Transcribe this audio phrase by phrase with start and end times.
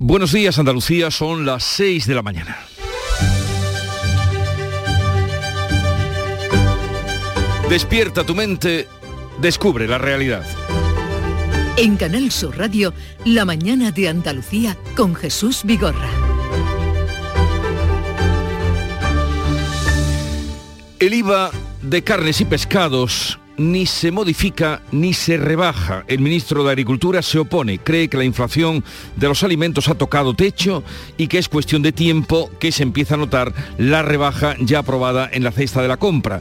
[0.00, 2.56] Buenos días Andalucía, son las 6 de la mañana.
[7.68, 8.86] Despierta tu mente,
[9.40, 10.46] descubre la realidad.
[11.76, 16.08] En Canal Sur Radio, La mañana de Andalucía con Jesús Vigorra.
[21.00, 21.50] El IVA
[21.82, 26.04] de carnes y pescados ni se modifica ni se rebaja.
[26.06, 28.84] El ministro de Agricultura se opone, cree que la inflación
[29.16, 30.82] de los alimentos ha tocado techo
[31.16, 35.28] y que es cuestión de tiempo que se empieza a notar la rebaja ya aprobada
[35.30, 36.40] en la cesta de la compra.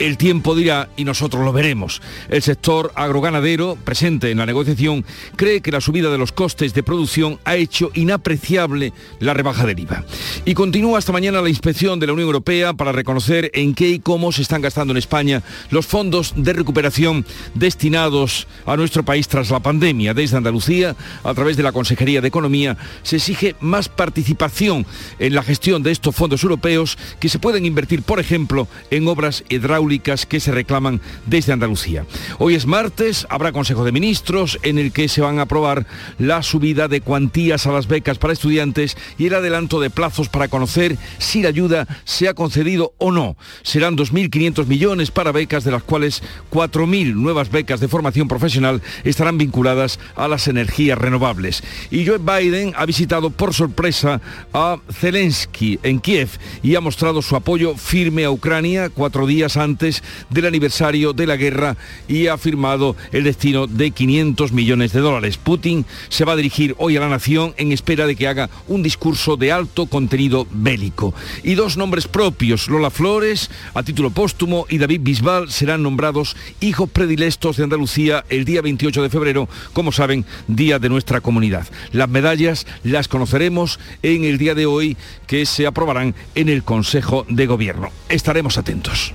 [0.00, 2.00] El tiempo dirá y nosotros lo veremos.
[2.30, 5.04] El sector agroganadero, presente en la negociación,
[5.36, 9.78] cree que la subida de los costes de producción ha hecho inapreciable la rebaja del
[9.78, 10.06] IVA.
[10.46, 13.98] Y continúa hasta mañana la inspección de la Unión Europea para reconocer en qué y
[13.98, 19.50] cómo se están gastando en España los fondos de recuperación destinados a nuestro país tras
[19.50, 20.14] la pandemia.
[20.14, 24.86] Desde Andalucía, a través de la Consejería de Economía, se exige más participación
[25.18, 29.44] en la gestión de estos fondos europeos que se pueden invertir, por ejemplo, en obras
[29.50, 32.06] hidráulicas que se reclaman desde Andalucía.
[32.38, 35.86] Hoy es martes, habrá Consejo de Ministros en el que se van a aprobar
[36.18, 40.48] la subida de cuantías a las becas para estudiantes y el adelanto de plazos para
[40.48, 43.36] conocer si la ayuda se ha concedido o no.
[43.62, 49.38] Serán 2.500 millones para becas, de las cuales 4.000 nuevas becas de formación profesional estarán
[49.38, 51.62] vinculadas a las energías renovables.
[51.90, 54.20] Y Joe Biden ha visitado por sorpresa
[54.52, 56.28] a Zelensky en Kiev
[56.62, 61.36] y ha mostrado su apoyo firme a Ucrania cuatro días antes del aniversario de la
[61.36, 61.76] guerra
[62.08, 65.36] y ha firmado el destino de 500 millones de dólares.
[65.36, 68.82] Putin se va a dirigir hoy a la nación en espera de que haga un
[68.82, 71.14] discurso de alto contenido bélico.
[71.42, 76.88] Y dos nombres propios, Lola Flores, a título póstumo, y David Bisbal serán nombrados hijos
[76.90, 81.66] predilectos de Andalucía el día 28 de febrero, como saben, día de nuestra comunidad.
[81.92, 84.96] Las medallas las conoceremos en el día de hoy
[85.26, 87.90] que se aprobarán en el Consejo de Gobierno.
[88.08, 89.14] Estaremos atentos.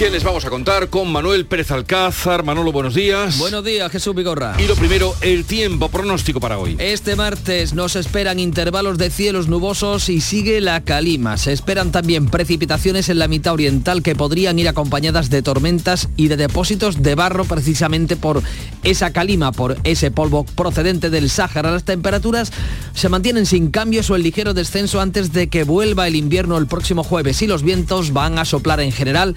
[0.00, 2.42] ¿Qué les vamos a contar con Manuel Pérez Alcázar?
[2.42, 3.38] Manolo, buenos días.
[3.38, 4.56] Buenos días, Jesús Vigorra.
[4.58, 6.74] Y lo primero, el tiempo pronóstico para hoy.
[6.78, 11.36] Este martes nos esperan intervalos de cielos nubosos y sigue la calima.
[11.36, 16.28] Se esperan también precipitaciones en la mitad oriental que podrían ir acompañadas de tormentas y
[16.28, 18.42] de depósitos de barro precisamente por
[18.84, 21.72] esa calima, por ese polvo procedente del Sáhara.
[21.72, 22.52] Las temperaturas
[22.94, 26.66] se mantienen sin cambios o el ligero descenso antes de que vuelva el invierno el
[26.66, 29.36] próximo jueves y los vientos van a soplar en general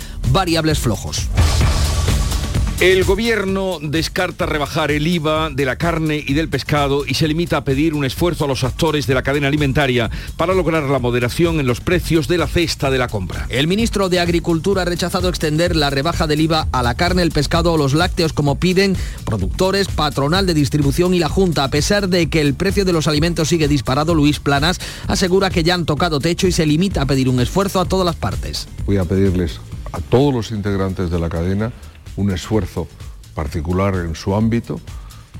[0.80, 1.28] flojos.
[2.80, 7.56] El gobierno descarta rebajar el IVA de la carne y del pescado y se limita
[7.56, 11.62] a pedir un esfuerzo a los actores de la cadena alimentaria para lograr la moderación
[11.62, 13.46] en los precios de la cesta de la compra.
[13.48, 17.32] El ministro de Agricultura ha rechazado extender la rebaja del IVA a la carne, el
[17.32, 21.64] pescado o los lácteos como piden productores, patronal de distribución y la Junta.
[21.64, 25.64] A pesar de que el precio de los alimentos sigue disparado, Luis Planas asegura que
[25.64, 28.68] ya han tocado techo y se limita a pedir un esfuerzo a todas las partes.
[28.86, 29.62] Voy a pedirles
[29.94, 31.72] a todos los integrantes de la cadena
[32.18, 32.88] un esfuerzo
[33.34, 34.82] particular en su ámbito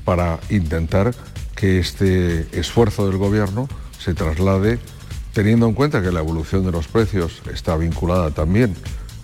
[0.04, 1.14] para intentar
[1.54, 4.78] que este esfuerzo del gobierno se traslade
[5.32, 8.74] teniendo en cuenta que la evolución de los precios está vinculada también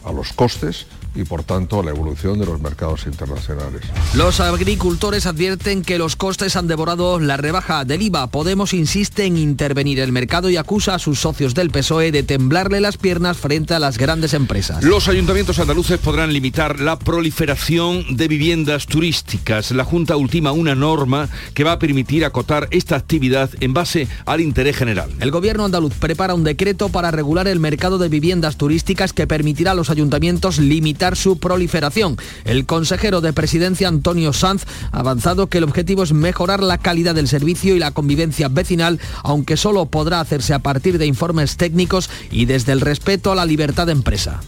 [0.04, 3.82] a los costes y por tanto a la evolución de los mercados internacionales.
[4.14, 8.28] Los agricultores advierten que los costes han devorado la rebaja del IVA.
[8.28, 12.80] Podemos insiste en intervenir el mercado y acusa a sus socios del PSOE de temblarle
[12.80, 14.84] las piernas frente a las grandes empresas.
[14.84, 19.72] Los ayuntamientos andaluces podrán limitar la proliferación de viviendas turísticas.
[19.72, 24.40] La Junta ultima una norma que va a permitir acotar esta actividad en base al
[24.40, 25.10] interés general.
[25.20, 29.72] El gobierno andaluz prepara un decreto para regular el mercado de viviendas turísticas que permitirá
[29.72, 32.16] a los ayuntamientos limitar su proliferación.
[32.44, 37.14] El consejero de presidencia Antonio Sanz ha avanzado que el objetivo es mejorar la calidad
[37.14, 42.10] del servicio y la convivencia vecinal, aunque solo podrá hacerse a partir de informes técnicos
[42.30, 44.40] y desde el respeto a la libertad de empresa.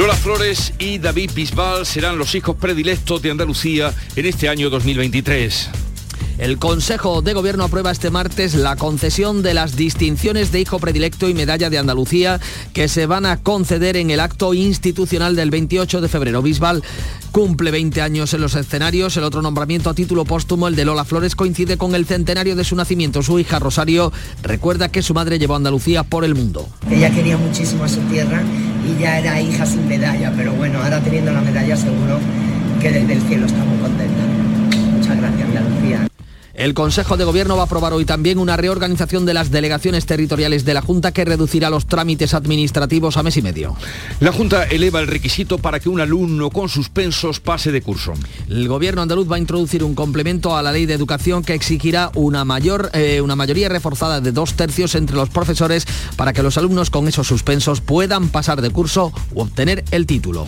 [0.00, 5.89] Lola Flores y David Bisbal serán los hijos predilectos de Andalucía en este año 2023.
[6.40, 11.28] El Consejo de Gobierno aprueba este martes la concesión de las distinciones de hijo predilecto
[11.28, 12.40] y medalla de Andalucía
[12.72, 16.40] que se van a conceder en el acto institucional del 28 de febrero.
[16.40, 16.82] Bisbal
[17.30, 19.18] cumple 20 años en los escenarios.
[19.18, 22.64] El otro nombramiento a título póstumo, el de Lola Flores, coincide con el centenario de
[22.64, 23.22] su nacimiento.
[23.22, 24.10] Su hija Rosario
[24.42, 26.66] recuerda que su madre llevó a Andalucía por el mundo.
[26.90, 28.42] Ella quería muchísimo a su tierra
[28.88, 32.18] y ya era hija sin medalla, pero bueno, ahora teniendo la medalla seguro
[32.80, 34.22] que desde el cielo está muy contenta.
[34.96, 35.69] Muchas gracias, Andalucía.
[36.54, 40.64] El Consejo de Gobierno va a aprobar hoy también una reorganización de las delegaciones territoriales
[40.64, 43.76] de la Junta que reducirá los trámites administrativos a mes y medio.
[44.18, 48.12] La Junta eleva el requisito para que un alumno con suspensos pase de curso.
[48.48, 52.10] El Gobierno andaluz va a introducir un complemento a la ley de educación que exigirá
[52.14, 55.86] una, mayor, eh, una mayoría reforzada de dos tercios entre los profesores
[56.16, 60.46] para que los alumnos con esos suspensos puedan pasar de curso u obtener el título.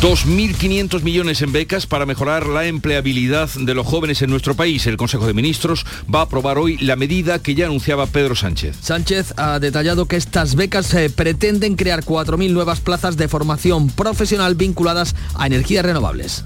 [0.00, 4.86] 2.500 millones en becas para mejorar la empleabilidad de los jóvenes en nuestro país.
[4.86, 5.49] El Consejo de Ministros
[6.12, 8.76] va a aprobar hoy la medida que ya anunciaba Pedro Sánchez.
[8.80, 13.88] Sánchez ha detallado que estas becas se eh, pretenden crear 4.000 nuevas plazas de formación
[13.88, 16.44] profesional vinculadas a energías renovables.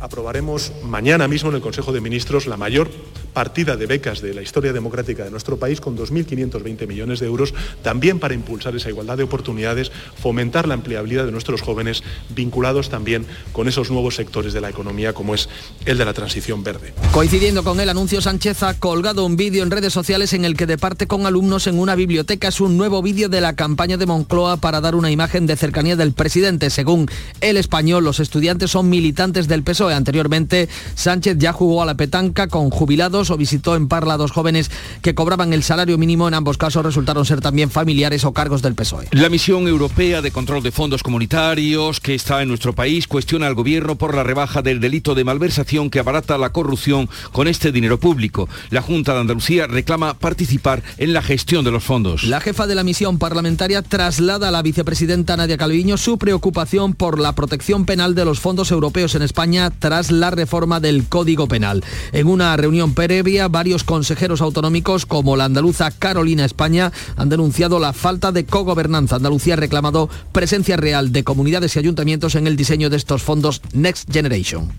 [0.00, 2.90] Aprobaremos mañana mismo en el Consejo de Ministros la mayor
[3.34, 7.52] partida de becas de la historia democrática de nuestro país con 2.520 millones de euros,
[7.82, 13.26] también para impulsar esa igualdad de oportunidades, fomentar la empleabilidad de nuestros jóvenes, vinculados también
[13.52, 15.48] con esos nuevos sectores de la economía como es
[15.84, 16.94] el de la transición verde.
[17.12, 20.66] Coincidiendo con el anuncio, Sánchez ha colgado un vídeo en redes sociales en el que
[20.66, 22.48] departe con alumnos en una biblioteca.
[22.48, 25.96] Es un nuevo vídeo de la campaña de Moncloa para dar una imagen de cercanía
[25.96, 26.70] del presidente.
[26.70, 27.08] Según
[27.40, 29.94] el español, los estudiantes son militantes del PSOE.
[29.94, 34.32] Anteriormente, Sánchez ya jugó a la petanca con jubilados o visitó en Parla a dos
[34.32, 34.70] jóvenes
[35.02, 36.28] que cobraban el salario mínimo.
[36.28, 39.08] En ambos casos resultaron ser también familiares o cargos del PSOE.
[39.12, 43.54] La misión europea de control de fondos comunitarios que está en nuestro país cuestiona al
[43.54, 47.98] gobierno por la rebaja del delito de malversación que abarata la corrupción con este dinero
[47.98, 48.48] público.
[48.70, 52.24] La Junta de Andalucía reclama participar en la gestión de los fondos.
[52.24, 57.18] La jefa de la misión parlamentaria traslada a la vicepresidenta Nadia Calviño su preocupación por
[57.18, 61.84] la protección penal de los fondos europeos en España tras la reforma del Código Penal.
[62.12, 67.92] En una reunión Pérez varios consejeros autonómicos como la andaluza Carolina España han denunciado la
[67.92, 69.16] falta de cogobernanza.
[69.16, 73.62] Andalucía ha reclamado presencia real de comunidades y ayuntamientos en el diseño de estos fondos
[73.72, 74.72] Next Generation.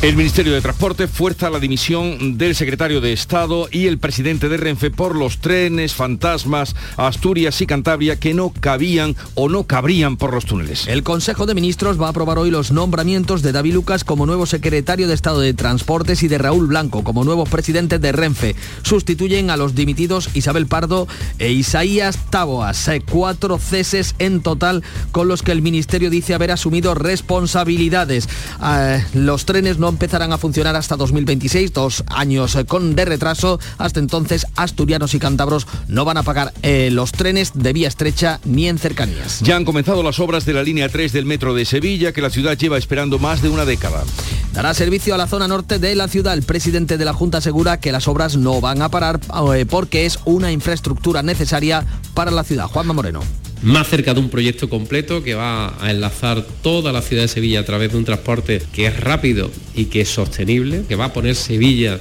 [0.00, 4.56] El Ministerio de Transporte fuerza la dimisión del secretario de Estado y el presidente de
[4.56, 10.32] Renfe por los trenes fantasmas Asturias y Cantabria que no cabían o no cabrían por
[10.34, 10.86] los túneles.
[10.86, 14.46] El Consejo de Ministros va a aprobar hoy los nombramientos de David Lucas como nuevo
[14.46, 18.54] secretario de Estado de Transportes y de Raúl Blanco como nuevo presidente de Renfe.
[18.82, 21.08] Sustituyen a los dimitidos Isabel Pardo
[21.38, 22.86] e Isaías Taboas.
[22.88, 28.28] Eh, cuatro ceses en total con los que el Ministerio dice haber asumido responsabilidades.
[28.62, 33.58] Eh, los trenes no empezarán a funcionar hasta 2026, dos años eh, con de retraso.
[33.78, 38.68] Hasta entonces, asturianos y cántabros no van a pagar los trenes de vía estrecha ni
[38.68, 39.40] en cercanías.
[39.40, 42.30] Ya han comenzado las obras de la línea 3 del metro de Sevilla, que la
[42.30, 44.04] ciudad lleva esperando más de una década.
[44.52, 46.34] Dará servicio a la zona norte de la ciudad.
[46.34, 49.20] El presidente de la Junta asegura que las obras no van a parar
[49.54, 51.84] eh, porque es una infraestructura necesaria
[52.14, 52.66] para la ciudad.
[52.66, 53.20] Juanma Moreno
[53.60, 57.60] más cerca de un proyecto completo que va a enlazar toda la ciudad de Sevilla
[57.60, 61.12] a través de un transporte que es rápido y que es sostenible, que va a
[61.12, 62.00] poner Sevilla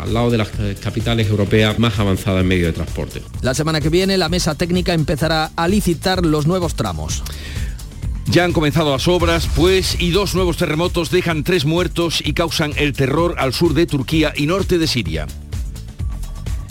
[0.00, 0.50] al lado de las
[0.80, 3.22] capitales europeas más avanzadas en medio de transporte.
[3.40, 7.24] La semana que viene la mesa técnica empezará a licitar los nuevos tramos.
[8.30, 12.72] Ya han comenzado las obras, pues, y dos nuevos terremotos dejan tres muertos y causan
[12.76, 15.26] el terror al sur de Turquía y norte de Siria.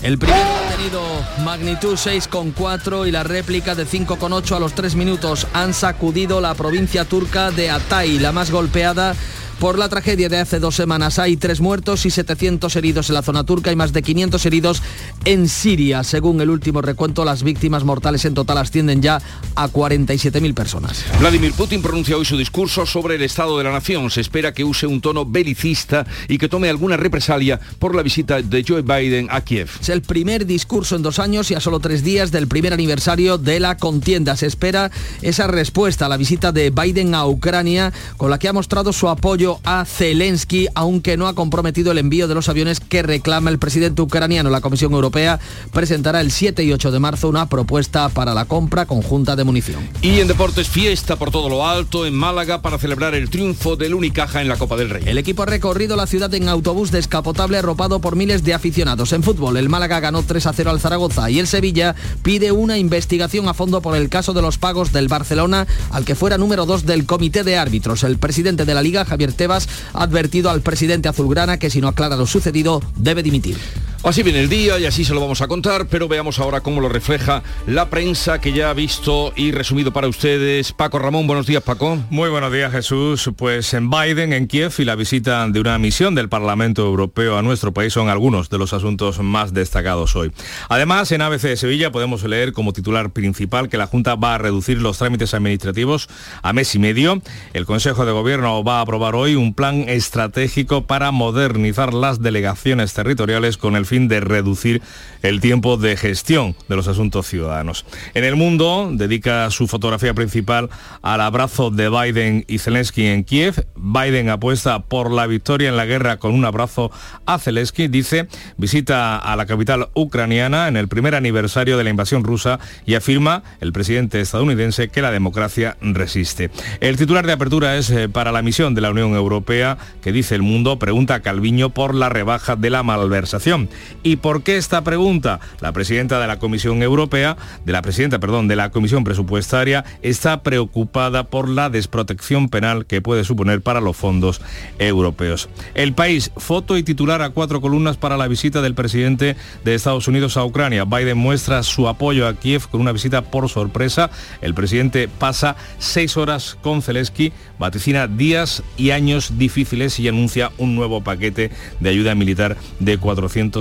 [0.02, 1.02] El primero ha tenido
[1.44, 7.04] magnitud 6,4 y la réplica de 5,8 a los 3 minutos han sacudido la provincia
[7.04, 9.14] turca de Atay, la más golpeada
[9.60, 11.20] por la tragedia de hace dos semanas.
[11.20, 14.82] Hay tres muertos y 700 heridos en la zona turca y más de 500 heridos
[15.26, 16.04] en Siria.
[16.04, 19.22] Según el último recuento, las víctimas mortales en total ascienden ya
[19.56, 21.04] a 47.000 personas.
[21.20, 24.10] Vladimir Putin pronuncia hoy su discurso sobre el estado de la nación.
[24.10, 28.42] Se espera que use un tono belicista y que tome alguna represalia por la visita
[28.42, 29.70] de Joe Biden a Kiev.
[29.82, 33.38] Es el primer discurso en dos años y a solo tres días del primer aniversario
[33.38, 34.38] de la contienda.
[34.38, 34.90] Se espera
[35.22, 39.10] esa respuesta a la visita de Biden a Ucrania, con la que ha mostrado su
[39.50, 43.60] apoyo a Zelensky, aunque no ha comprometido el envío de los aviones que reclama el
[43.60, 44.50] presidente ucraniano.
[44.50, 45.40] La Comisión Europea
[45.72, 49.88] presentará el 7 y 8 de marzo una propuesta para la compra conjunta de munición.
[50.02, 53.94] Y en deportes, fiesta por todo lo alto en Málaga para celebrar el triunfo del
[53.94, 55.04] Unicaja en la Copa del Rey.
[55.06, 59.14] El equipo ha recorrido la ciudad en autobús descapotable arropado por miles de aficionados.
[59.14, 62.78] En fútbol, el Málaga ganó 3 a 0 al Zaragoza y el Sevilla pide una
[62.78, 66.66] investigación a fondo por el caso de los pagos del Barcelona al que fuera número
[66.66, 68.04] 2 del comité de árbitros.
[68.04, 71.88] El presidente de la Liga, Javier Tebas ha advertido al presidente azulgrana que si no
[71.88, 73.56] aclara lo sucedido debe dimitir.
[74.02, 76.80] Así viene el día y así se lo vamos a contar, pero veamos ahora cómo
[76.80, 80.72] lo refleja la prensa que ya ha visto y resumido para ustedes.
[80.72, 81.98] Paco Ramón, buenos días Paco.
[82.10, 83.30] Muy buenos días Jesús.
[83.36, 87.42] Pues en Biden, en Kiev y la visita de una misión del Parlamento Europeo a
[87.42, 90.32] nuestro país son algunos de los asuntos más destacados hoy.
[90.70, 94.38] Además, en ABC de Sevilla podemos leer como titular principal que la Junta va a
[94.38, 96.08] reducir los trámites administrativos
[96.42, 97.22] a mes y medio.
[97.54, 102.94] El Consejo de Gobierno va a aprobar hoy un plan estratégico para modernizar las delegaciones
[102.94, 104.82] territoriales con el fin de reducir
[105.22, 107.86] el tiempo de gestión de los asuntos ciudadanos.
[108.14, 110.70] En el mundo dedica su fotografía principal
[111.02, 113.68] al abrazo de Biden y Zelensky en Kiev.
[113.76, 116.92] Biden apuesta por la victoria en la guerra con un abrazo
[117.26, 117.88] a Zelensky.
[117.88, 118.28] Dice,
[118.58, 123.44] visita a la capital ucraniana en el primer aniversario de la invasión rusa y afirma
[123.60, 126.52] el presidente estadounidense que la democracia resiste.
[126.80, 130.36] El titular de apertura es eh, para la misión de la Unión Europea que dice
[130.36, 133.70] el mundo, pregunta a Calviño por la rebaja de la malversación.
[134.04, 135.40] ¿Y por qué esta pregunta?
[135.62, 140.44] La presidenta de la Comisión Europea, de la presidenta, perdón, de la Comisión Presupuestaria, está
[140.44, 144.42] preocupada por la desprotección penal que puede suponer para los fondos
[144.78, 145.50] europeos.
[145.74, 150.08] El país, foto y titular a cuatro columnas para la visita del presidente de Estados
[150.08, 150.86] Unidos a Ucrania.
[150.86, 154.10] Biden muestra su apoyo a Kiev con una visita por sorpresa.
[154.42, 160.76] El presidente pasa seis horas con Zelensky, vaticina días y años difíciles y anuncia un
[160.76, 162.98] nuevo paquete de ayuda militar de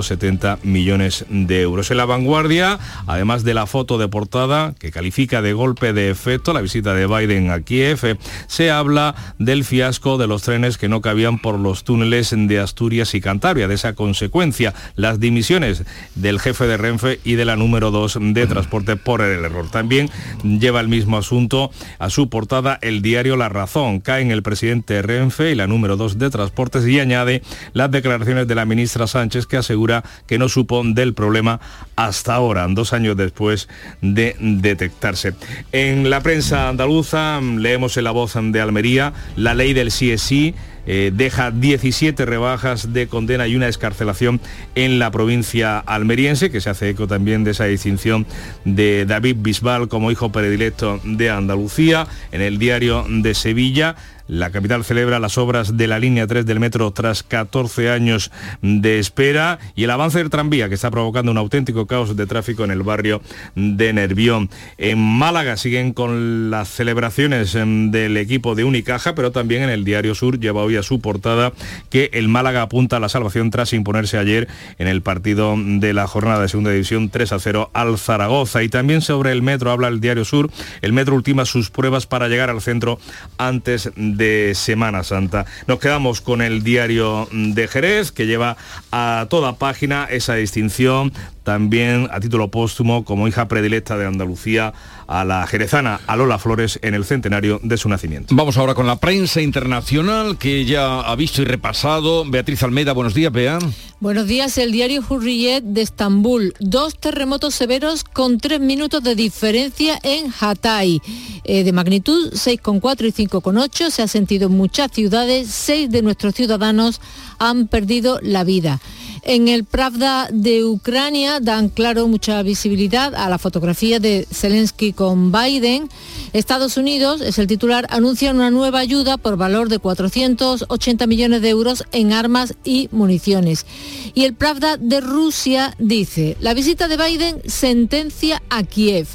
[0.09, 1.91] 470 millones de euros.
[1.91, 6.53] En la vanguardia, además de la foto de portada que califica de golpe de efecto
[6.53, 11.01] la visita de Biden a Kiev, se habla del fiasco de los trenes que no
[11.01, 13.67] cabían por los túneles de Asturias y Cantabria.
[13.67, 15.83] De esa consecuencia, las dimisiones
[16.15, 19.69] del jefe de Renfe y de la número 2 de transporte por el error.
[19.69, 20.09] También
[20.43, 23.99] lleva el mismo asunto a su portada el diario La Razón.
[23.99, 27.41] Caen el presidente Renfe y la número 2 de transportes y añade
[27.73, 31.59] las declaraciones de la ministra Sánchez que asegura que no supo del problema
[31.95, 33.67] hasta ahora, dos años después
[34.01, 35.33] de detectarse.
[35.71, 40.21] En la prensa andaluza leemos en la voz de Almería la ley del sí es
[40.21, 40.55] sí
[40.91, 44.41] eh, deja 17 rebajas de condena y una escarcelación
[44.73, 48.25] en la provincia almeriense, que se hace eco también de esa distinción
[48.65, 52.07] de David Bisbal como hijo predilecto de Andalucía.
[52.31, 53.97] En el diario de Sevilla
[54.29, 58.31] la capital celebra las obras de la línea 3 del metro tras 14 años
[58.61, 62.63] de espera y el avance del tranvía que está provocando un auténtico caos de tráfico
[62.63, 63.21] en el barrio
[63.55, 64.51] de Nervión.
[64.77, 69.83] En Málaga siguen con las celebraciones em, del equipo de Unicaja, pero también en el
[69.83, 71.51] Diario Sur lleva hoy a su portada
[71.89, 76.05] que el Málaga apunta a la salvación tras imponerse ayer en el partido de la
[76.05, 78.61] jornada de segunda división 3 a 0 al Zaragoza.
[78.61, 80.51] Y también sobre el metro habla el Diario Sur.
[80.83, 82.99] El metro ultima sus pruebas para llegar al centro
[83.39, 85.47] antes de de Semana Santa.
[85.65, 88.57] Nos quedamos con el diario de Jerez, que lleva
[88.91, 91.11] a toda página esa distinción,
[91.49, 94.71] también a título póstumo como hija predilecta de Andalucía
[95.07, 98.35] a la jerezana, a Lola Flores, en el centenario de su nacimiento.
[98.35, 102.23] Vamos ahora con la prensa internacional que ya ha visto y repasado.
[102.23, 103.57] Beatriz Almeida, buenos días, Bea.
[103.99, 106.53] Buenos días, el diario Hurriyet de Estambul.
[106.59, 111.01] Dos terremotos severos con tres minutos de diferencia en Hatay.
[111.45, 115.49] Eh, de magnitud 6,4 y 5,8 se ha sentido en muchas ciudades.
[115.49, 117.01] Seis de nuestros ciudadanos
[117.39, 118.79] han perdido la vida.
[119.23, 125.31] En el Pravda de Ucrania dan claro mucha visibilidad a la fotografía de Zelensky con
[125.31, 125.89] Biden.
[126.33, 131.49] Estados Unidos, es el titular, anuncia una nueva ayuda por valor de 480 millones de
[131.49, 133.65] euros en armas y municiones.
[134.13, 139.07] Y el Pravda de Rusia dice, la visita de Biden sentencia a Kiev.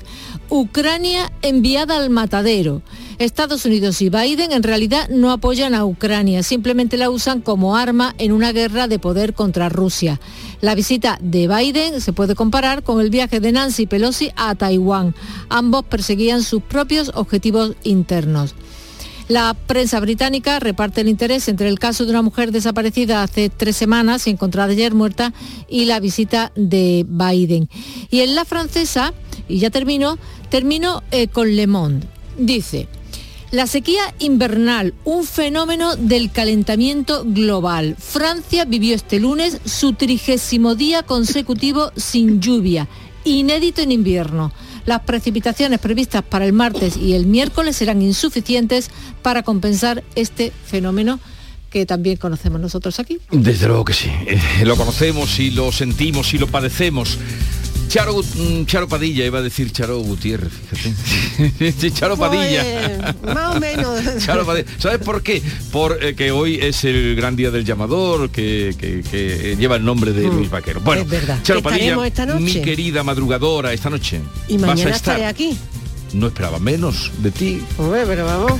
[0.51, 2.83] Ucrania enviada al matadero.
[3.19, 8.15] Estados Unidos y Biden en realidad no apoyan a Ucrania, simplemente la usan como arma
[8.19, 10.21] en una guerra de poder contra Rusia.
[10.61, 15.15] La visita de Biden se puede comparar con el viaje de Nancy Pelosi a Taiwán.
[15.49, 18.55] Ambos perseguían sus propios objetivos internos.
[19.29, 23.75] La prensa británica reparte el interés entre el caso de una mujer desaparecida hace tres
[23.75, 25.33] semanas y encontrada ayer muerta
[25.67, 27.71] y la visita de Biden.
[28.11, 29.15] Y en la francesa,
[29.49, 30.19] y ya termino,
[30.51, 32.07] termino eh, con Le Monde.
[32.37, 32.87] Dice,
[33.55, 37.95] la sequía invernal, un fenómeno del calentamiento global.
[37.97, 42.89] Francia vivió este lunes su trigésimo día consecutivo sin lluvia,
[43.23, 44.53] inédito en invierno.
[44.87, 48.91] Las precipitaciones previstas para el martes y el miércoles serán insuficientes
[49.23, 51.21] para compensar este fenómeno
[51.71, 53.19] que también conocemos nosotros aquí.
[53.31, 54.11] Desde luego que sí,
[54.65, 57.19] lo conocemos y lo sentimos y lo padecemos.
[57.95, 61.93] Charo, mm, Charo Padilla, iba a decir Charo Gutiérrez, fíjate.
[61.95, 63.15] Charo Padilla.
[63.23, 64.01] Pues, más o menos.
[64.19, 64.67] Charo Padilla.
[64.79, 65.41] ¿Sabes por qué?
[65.71, 70.25] Porque hoy es el gran día del llamador, que, que- que lleva el nombre de
[70.25, 70.81] Luis Vaquero.
[70.81, 71.05] Bueno, Mm.
[71.05, 71.39] Es verdad.
[71.45, 72.41] Charo Padilla, ¿Estaremos esta noche?
[72.41, 74.21] mi querida madrugadora, esta noche.
[74.49, 75.15] Y vas a mañana estar.
[75.15, 75.57] estaré aquí.
[76.15, 77.63] No esperaba menos de ti.
[77.79, 78.53] Hombre, pero vamos.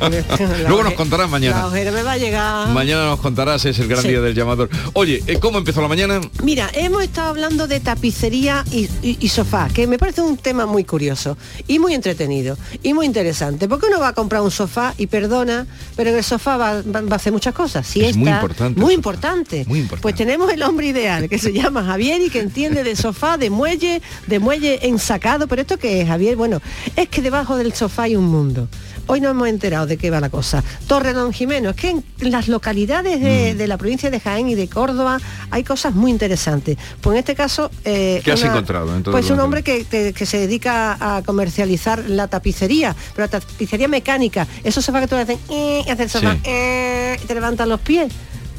[0.68, 1.58] Luego nos contarás mañana.
[1.60, 2.68] La ojera me va a llegar.
[2.68, 4.08] Mañana nos contarás, es el gran Sí.
[4.08, 4.68] día del llamador.
[4.92, 6.20] Oye, eh, ¿cómo empezó la mañana?
[6.42, 10.66] Mira, hemos estado hablando de tapicería y, y- y sofá, que me parece un tema
[10.66, 11.36] muy curioso
[11.66, 13.68] y muy entretenido y muy interesante.
[13.68, 17.00] Porque uno va a comprar un sofá y perdona, pero en el sofá va, va-
[17.00, 17.86] va a hacer muchas cosas.
[17.86, 19.64] Siesta, muy importante Muy importante.
[19.66, 20.02] Muy importante.
[20.02, 23.50] Pues tenemos el hombre ideal, que se llama Javier y que entiende de sofá, de
[23.50, 25.46] muelle, de muelle ensacado.
[25.48, 26.36] Pero esto qué es, Javier?
[26.36, 26.60] Bueno,
[26.96, 28.68] es que debajo del sofá hay un mundo.
[29.08, 30.62] Hoy nos hemos enterado de qué va la cosa.
[30.86, 33.58] Torredón Jimeno, es que en las localidades de, Mm.
[33.58, 35.18] de la provincia de Jaén y de Córdoba
[35.50, 36.76] hay cosas muy interesantes.
[37.00, 37.70] Pues en este caso...
[37.84, 42.04] eh, ¿Qué has encontrado en Pues un hombre que, que- que se dedica a comercializar
[42.08, 44.46] la tapicería, pero la tapicería mecánica.
[44.64, 46.40] Esos sofás que tú haces, eh, y hace el sofá, Sí.
[46.44, 48.12] eh, y te levantan los pies.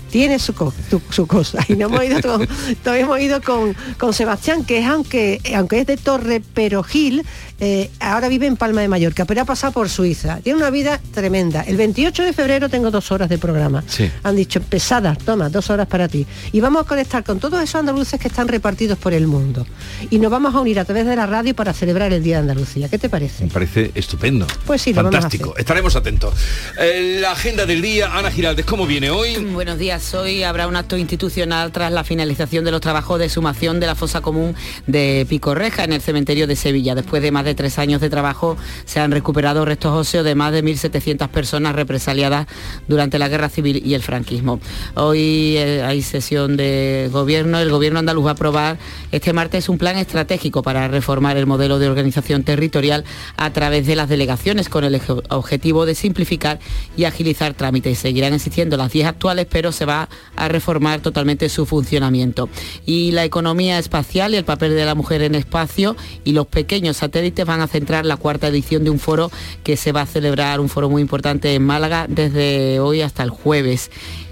[0.10, 1.60] Tiene su, co- tu- su cosa.
[1.68, 2.48] Y no hemos ido con,
[2.84, 7.24] todavía hemos ido con, con Sebastián, que es aunque, aunque es de Torre Perogil,
[7.60, 10.40] eh, ahora vive en Palma de Mallorca, pero ha pasado por Suiza.
[10.44, 11.62] Tiene una vida tremenda.
[11.62, 13.84] El 28 de febrero tengo dos horas de programa.
[13.88, 14.10] Sí.
[14.24, 16.26] Han dicho, pesadas, toma, dos horas para ti.
[16.52, 19.66] Y vamos a conectar con todos esos andaluces que están repartidos por el mundo.
[20.10, 22.42] Y nos vamos a unir a través de la radio para celebrar el Día de
[22.42, 22.90] Andalucía.
[22.90, 23.46] ¿Qué te parece?
[23.46, 24.46] Me parece estupendo.
[24.66, 25.56] Pues sí, lo vamos a Fantástico.
[25.58, 26.34] Estaremos atentos.
[26.80, 29.36] Eh, la agenda del día, Ana Giraldes, ¿cómo viene hoy?
[29.38, 29.97] Buenos días.
[30.14, 33.96] Hoy habrá un acto institucional tras la finalización de los trabajos de sumación de la
[33.96, 34.54] fosa común
[34.86, 36.94] de Picorreja en el cementerio de Sevilla.
[36.94, 40.52] Después de más de tres años de trabajo se han recuperado restos óseos de más
[40.52, 42.46] de 1.700 personas represaliadas
[42.88, 44.60] durante la guerra civil y el franquismo.
[44.94, 47.58] Hoy eh, hay sesión de gobierno.
[47.58, 48.78] El gobierno andaluz va a aprobar
[49.12, 53.04] este martes un plan estratégico para reformar el modelo de organización territorial
[53.36, 56.60] a través de las delegaciones con el objetivo de simplificar
[56.96, 57.98] y agilizar trámites.
[57.98, 62.50] Seguirán existiendo las 10 actuales, pero se va a reformar totalmente su funcionamiento.
[62.86, 66.98] Y la economía espacial y el papel de la mujer en espacio y los pequeños
[66.98, 69.32] satélites van a centrar la cuarta edición de un foro
[69.64, 73.30] que se va a celebrar, un foro muy importante en Málaga desde hoy hasta el
[73.30, 73.90] jueves.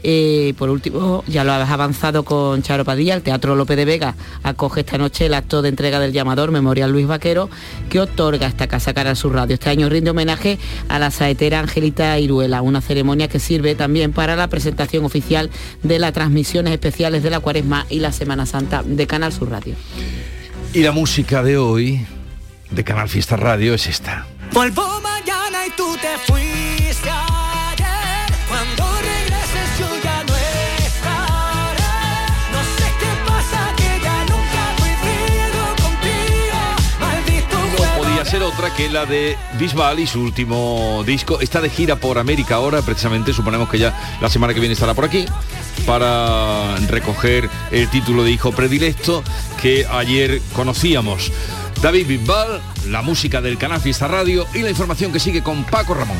[0.07, 4.13] Eh, por último, ya lo has avanzado con Charo Padilla, el Teatro López de Vega
[4.43, 7.49] acoge esta noche el acto de entrega del llamador Memorial Luis Vaquero
[7.89, 9.55] que otorga esta casa Canal Sur Radio.
[9.55, 10.59] Este año rinde homenaje
[10.89, 15.49] a la saetera Angelita Iruela, una ceremonia que sirve también para la presentación oficial
[15.81, 19.73] de las transmisiones especiales de la Cuaresma y la Semana Santa de Canal Sur Radio.
[20.71, 22.05] Y la música de hoy,
[22.69, 24.27] de Canal Fiesta Radio, es esta.
[24.53, 26.64] Vuelvo mañana y tú te fuiste
[38.35, 41.39] ser otra que la de Bisbal y su último disco.
[41.39, 44.93] Está de gira por América ahora, precisamente, suponemos que ya la semana que viene estará
[44.93, 45.25] por aquí,
[45.85, 49.23] para recoger el título de hijo predilecto
[49.61, 51.31] que ayer conocíamos.
[51.81, 55.93] David Bisbal, la música del Canal Fiesta Radio y la información que sigue con Paco
[55.93, 56.17] Ramón.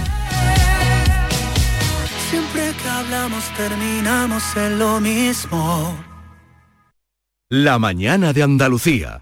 [2.30, 5.98] Siempre que hablamos terminamos en lo mismo.
[7.50, 9.22] La mañana de Andalucía.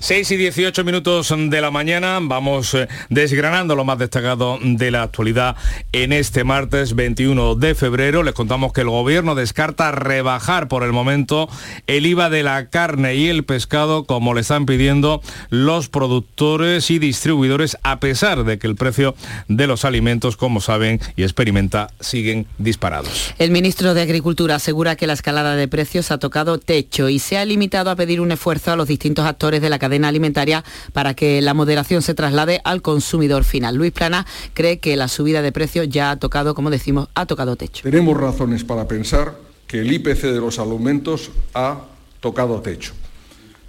[0.00, 5.02] 6 y 18 minutos de la mañana vamos eh, desgranando lo más destacado de la
[5.02, 5.56] actualidad
[5.90, 8.22] en este martes 21 de febrero.
[8.22, 11.48] Les contamos que el gobierno descarta rebajar por el momento
[11.88, 17.00] el IVA de la carne y el pescado como le están pidiendo los productores y
[17.00, 19.16] distribuidores a pesar de que el precio
[19.48, 23.34] de los alimentos, como saben y experimenta, siguen disparados.
[23.38, 27.36] El ministro de Agricultura asegura que la escalada de precios ha tocado techo y se
[27.36, 30.64] ha limitado a pedir un esfuerzo a los distintos actores de la cadena cadena alimentaria
[30.92, 33.74] para que la moderación se traslade al consumidor final.
[33.74, 37.56] Luis Plana cree que la subida de precios ya ha tocado, como decimos, ha tocado
[37.56, 37.82] techo.
[37.82, 39.34] Tenemos razones para pensar
[39.66, 41.80] que el IPC de los alimentos ha
[42.20, 42.92] tocado techo.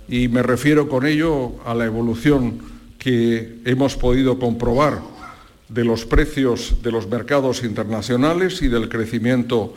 [0.10, 2.60] Y me refiero con ello a la evolución
[2.98, 5.00] que hemos podido comprobar
[5.70, 9.74] de los precios de los mercados internacionales y del crecimiento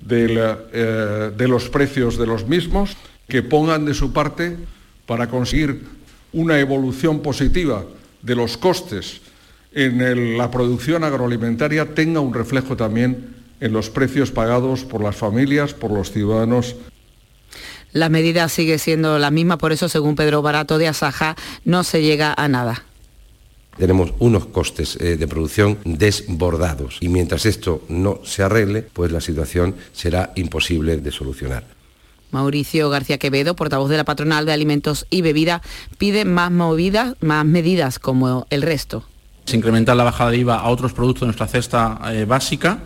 [0.00, 0.38] del,
[0.72, 2.96] eh, de los precios de los mismos,
[3.28, 4.58] que pongan de su parte
[5.10, 5.82] para conseguir
[6.32, 7.84] una evolución positiva
[8.22, 9.20] de los costes
[9.74, 15.16] en el- la producción agroalimentaria tenga un reflejo también en los precios pagados por las
[15.16, 16.76] familias, por los ciudadanos
[17.92, 22.02] La medida sigue siendo la misma, por eso, según Pedro Barato de Asaja, no se
[22.02, 22.84] llega a nada.
[23.78, 29.20] Tenemos unos costes eh, de producción desbordados y mientras esto no se arregle, pues la
[29.20, 31.79] situación será imposible de solucionar.
[32.30, 35.62] Mauricio García Quevedo, portavoz de la patronal de alimentos y bebida,
[35.98, 39.04] pide más movidas, más medidas como el resto.
[39.46, 42.80] Se incrementa la bajada de IVA a otros productos de nuestra cesta eh, básica.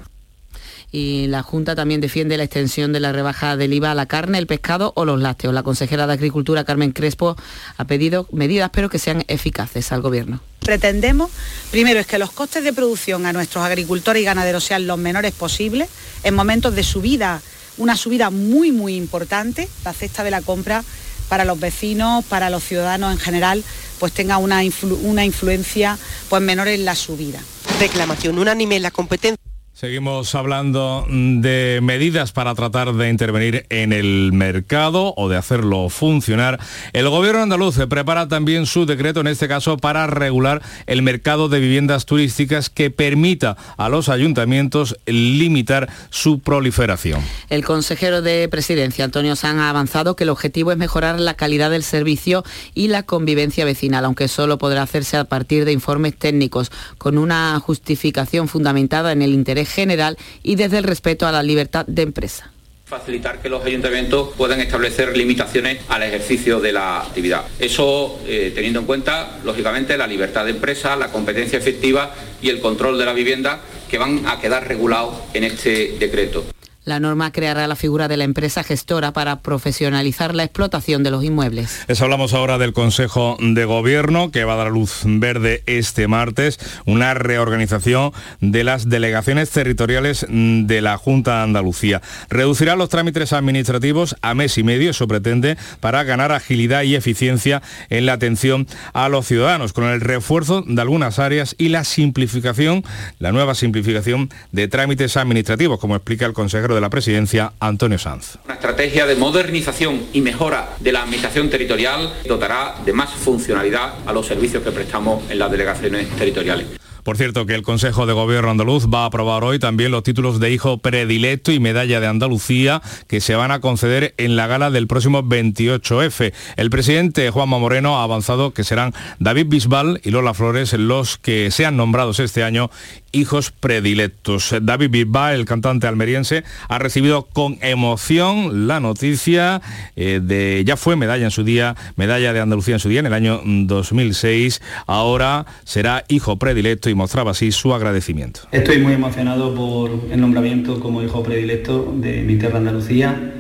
[0.91, 4.39] Y la Junta también defiende la extensión de la rebaja del IVA a la carne,
[4.39, 5.53] el pescado o los lácteos.
[5.53, 7.37] La consejera de Agricultura, Carmen Crespo,
[7.77, 10.41] ha pedido medidas, pero que sean eficaces al Gobierno.
[10.61, 11.33] Pretendemos,
[11.73, 15.33] primero, es que los costes de producción a nuestros agricultores y ganaderos sean los menores
[15.33, 15.89] posibles
[16.23, 17.43] en momentos de subida,
[17.79, 20.85] una subida muy, muy importante, la cesta de la compra
[21.29, 23.65] para los vecinos, para los ciudadanos en general,
[23.99, 24.61] pues tenga una,
[25.03, 27.41] una influencia pues menor en la subida.
[27.81, 29.54] Reclamación unánime en la competencia.
[29.75, 36.61] Seguimos hablando de medidas para tratar de intervenir en el mercado o de hacerlo funcionar.
[36.93, 41.59] El gobierno andaluz prepara también su decreto, en este caso, para regular el mercado de
[41.59, 47.21] viviendas turísticas que permita a los ayuntamientos limitar su proliferación.
[47.51, 51.73] El consejero de Presidencia, Antonio San, ha avanzado que el objetivo es mejorar la calidad
[51.73, 56.71] del servicio y la convivencia vecinal, aunque solo podrá hacerse a partir de informes técnicos,
[56.97, 61.87] con una justificación fundamentada en el interés general y desde el respeto a la libertad
[61.87, 62.51] de empresa.
[62.87, 67.45] facilitar que los ayuntamientos puedan establecer limitaciones al ejercicio de la actividad.
[67.59, 72.61] Eso eh, teniendo en cuenta, lógicamente, la libertad de empresa, la competencia efectiva y el
[72.61, 76.45] control de la vivienda que van a quedar regulados en este decreto.
[76.85, 81.25] La norma creará la figura de la empresa gestora para profesionalizar la explotación de los
[81.25, 81.83] inmuebles.
[81.89, 86.61] Les hablamos ahora del Consejo de Gobierno que va a dar luz verde este martes,
[86.85, 92.03] una reorganización de las delegaciones territoriales de la Junta de Andalucía.
[92.29, 97.63] Reducirá los trámites administrativos a mes y medio, eso pretende, para ganar agilidad y eficiencia
[97.89, 102.85] en la atención a los ciudadanos, con el refuerzo de algunas áreas y la simplificación,
[103.19, 108.39] la nueva simplificación de trámites administrativos, como explica el consejero de la Presidencia, Antonio Sanz.
[108.45, 114.13] Una estrategia de modernización y mejora de la administración territorial dotará de más funcionalidad a
[114.13, 116.67] los servicios que prestamos en las delegaciones territoriales.
[117.05, 120.41] Por cierto, que el Consejo de Gobierno andaluz va a aprobar hoy también los títulos
[120.41, 124.71] de hijo predilecto y medalla de Andalucía que se van a conceder en la gala
[124.71, 126.33] del próximo 28F.
[126.57, 131.51] El presidente Juanma Moreno ha avanzado que serán David Bisbal y Lola Flores los que
[131.51, 132.71] sean nombrados este año
[133.15, 134.55] hijos predilectos.
[134.61, 139.63] David Bisbal, el cantante almeriense, ha recibido con emoción la noticia
[139.97, 143.07] eh, de, ya fue medalla en su día, medalla de Andalucía en su día, en
[143.07, 148.41] el año 2006, ahora será hijo predilecto y mostraba así su agradecimiento.
[148.53, 153.33] Estoy muy emocionado por el nombramiento como hijo predilecto de mi tierra Andalucía.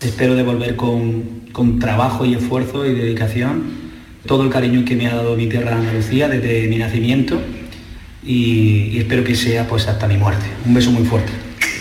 [0.00, 3.84] Espero devolver con, con trabajo y esfuerzo y dedicación
[4.26, 7.40] todo el cariño que me ha dado mi tierra Andalucía desde mi nacimiento
[8.24, 10.46] y, y espero que sea pues hasta mi muerte.
[10.66, 11.32] Un beso muy fuerte.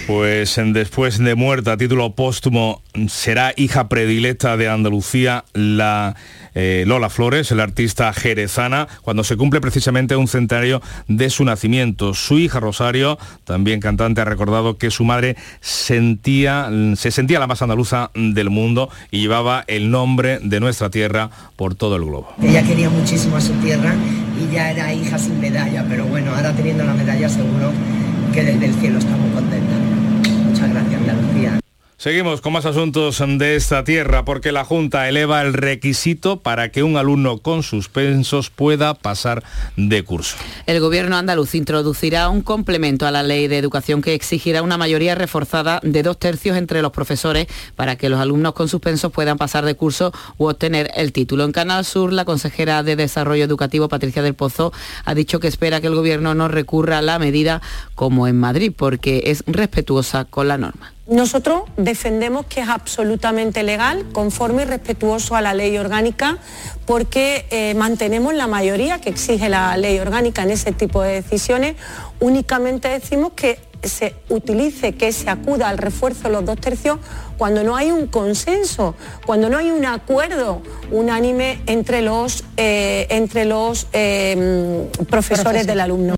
[0.08, 6.16] Pues en después de muerta, a título póstumo, será hija predilecta de Andalucía la
[6.56, 12.14] eh, Lola Flores, la artista jerezana, cuando se cumple precisamente un centenario de su nacimiento.
[12.14, 17.62] Su hija Rosario, también cantante, ha recordado que su madre sentía, se sentía la más
[17.62, 22.34] andaluza del mundo y llevaba el nombre de nuestra tierra por todo el globo.
[22.42, 23.96] Ella quería muchísimo a su tierra
[24.44, 27.72] y ya era hija sin medalla, pero bueno, ahora teniendo la medalla seguro
[28.34, 29.78] que desde el cielo estamos contentas.
[30.50, 31.03] Muchas gracias.
[31.98, 36.84] Seguimos con más asuntos de esta tierra porque la Junta eleva el requisito para que
[36.84, 39.44] un alumno con suspensos pueda pasar
[39.78, 40.36] de curso.
[40.66, 45.16] El gobierno andaluz introducirá un complemento a la ley de educación que exigirá una mayoría
[45.16, 49.64] reforzada de dos tercios entre los profesores para que los alumnos con suspensos puedan pasar
[49.64, 51.46] de curso u obtener el título.
[51.46, 54.74] En Canal Sur, la consejera de Desarrollo Educativo, Patricia del Pozo,
[55.06, 57.62] ha dicho que espera que el gobierno no recurra a la medida
[57.96, 60.94] como en Madrid porque es respetuosa con la norma.
[61.06, 66.38] Nosotros defendemos que es absolutamente legal, conforme y respetuoso a la ley orgánica,
[66.86, 71.76] porque eh, mantenemos la mayoría que exige la ley orgánica en ese tipo de decisiones.
[72.22, 77.00] Únicamente decimos que se utilice, que se acuda al refuerzo de los dos tercios
[77.38, 83.44] cuando no hay un consenso, cuando no hay un acuerdo unánime entre los, eh, entre
[83.44, 86.16] los eh, profesores del alumno.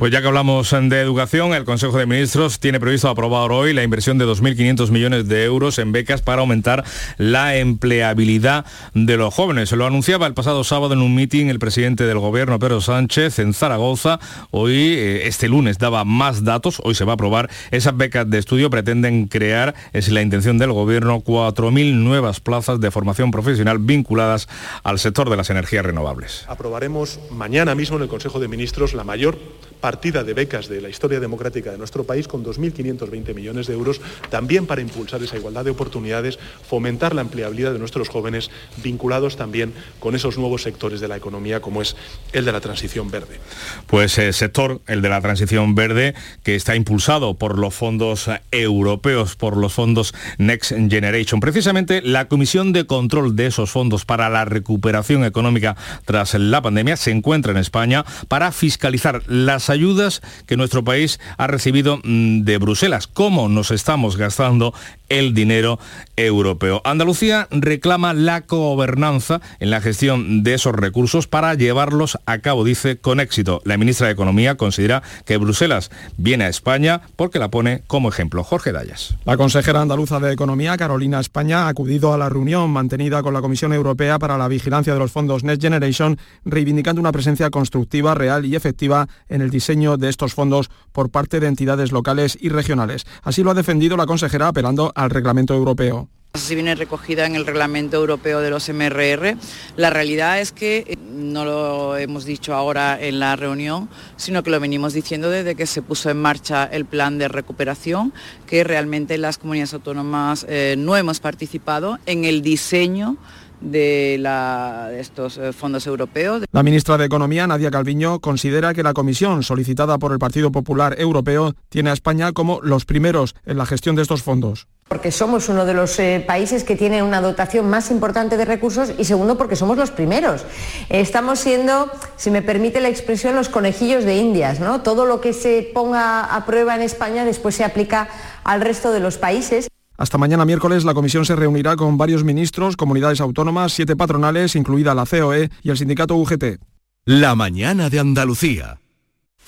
[0.00, 3.82] Pues ya que hablamos de educación, el Consejo de Ministros tiene previsto aprobar hoy la
[3.82, 6.84] inversión de 2.500 millones de euros en becas para aumentar
[7.18, 9.72] la empleabilidad de los jóvenes.
[9.72, 13.52] Lo anunciaba el pasado sábado en un mitin el presidente del gobierno, Pedro Sánchez, en
[13.52, 14.20] Zaragoza.
[14.50, 16.80] Hoy, eh, este lunes, daba más datos.
[16.82, 17.50] Hoy se va a aprobar.
[17.70, 22.90] Esas becas de estudio pretenden crear, es la intención del gobierno, 4.000 nuevas plazas de
[22.90, 24.48] formación profesional vinculadas
[24.82, 26.46] al sector de las energías renovables.
[26.48, 29.36] Aprobaremos mañana mismo en el Consejo de Ministros la mayor
[29.80, 34.00] partida de becas de la historia democrática de nuestro país con 2.520 millones de euros,
[34.28, 36.38] también para impulsar esa igualdad de oportunidades,
[36.68, 38.50] fomentar la empleabilidad de nuestros jóvenes,
[38.82, 41.96] vinculados también con esos nuevos sectores de la economía como es
[42.32, 43.40] el de la transición verde.
[43.86, 49.36] Pues el sector, el de la transición verde, que está impulsado por los fondos europeos,
[49.36, 51.40] por los fondos Next Generation.
[51.40, 56.96] Precisamente la Comisión de Control de esos fondos para la recuperación económica tras la pandemia
[56.96, 62.58] se encuentra en España para fiscalizar las ayudas que nuestro país ha recibido mm, de
[62.58, 64.74] Bruselas, cómo nos estamos gastando
[65.08, 65.78] el dinero
[66.16, 66.80] europeo.
[66.84, 72.98] Andalucía reclama la gobernanza en la gestión de esos recursos para llevarlos a cabo, dice,
[72.98, 73.60] con éxito.
[73.64, 78.44] La ministra de Economía considera que Bruselas viene a España porque la pone como ejemplo.
[78.44, 79.16] Jorge Dayas.
[79.24, 83.40] La consejera andaluza de Economía, Carolina España, ha acudido a la reunión mantenida con la
[83.40, 88.44] Comisión Europea para la vigilancia de los fondos Next Generation, reivindicando una presencia constructiva, real
[88.46, 93.04] y efectiva en el diseño de estos fondos por parte de entidades locales y regionales.
[93.22, 96.08] Así lo ha defendido la consejera apelando al reglamento europeo.
[96.32, 99.36] Así viene recogida en el reglamento europeo de los MRR.
[99.76, 104.50] La realidad es que eh, no lo hemos dicho ahora en la reunión, sino que
[104.50, 108.14] lo venimos diciendo desde que se puso en marcha el plan de recuperación,
[108.46, 113.18] que realmente las comunidades autónomas eh, no hemos participado en el diseño
[113.60, 116.44] de, la, de, estos eh, fondos europeos.
[116.52, 120.96] La ministra de Economía, Nadia Calviño, considera que la comisión solicitada por el Partido Popular
[120.98, 125.48] Europeo tiene a España como los primeros en la gestión de estos fondos porque somos
[125.48, 129.38] uno de los eh, países que tiene una dotación más importante de recursos y segundo
[129.38, 130.44] porque somos los primeros.
[130.88, 134.58] Estamos siendo, si me permite la expresión, los conejillos de Indias.
[134.58, 134.82] ¿no?
[134.82, 138.08] Todo lo que se ponga a prueba en España después se aplica
[138.42, 139.68] al resto de los países.
[140.00, 144.94] Hasta mañana miércoles la comisión se reunirá con varios ministros, comunidades autónomas, siete patronales, incluida
[144.94, 146.58] la COE y el sindicato UGT.
[147.04, 148.80] La mañana de Andalucía.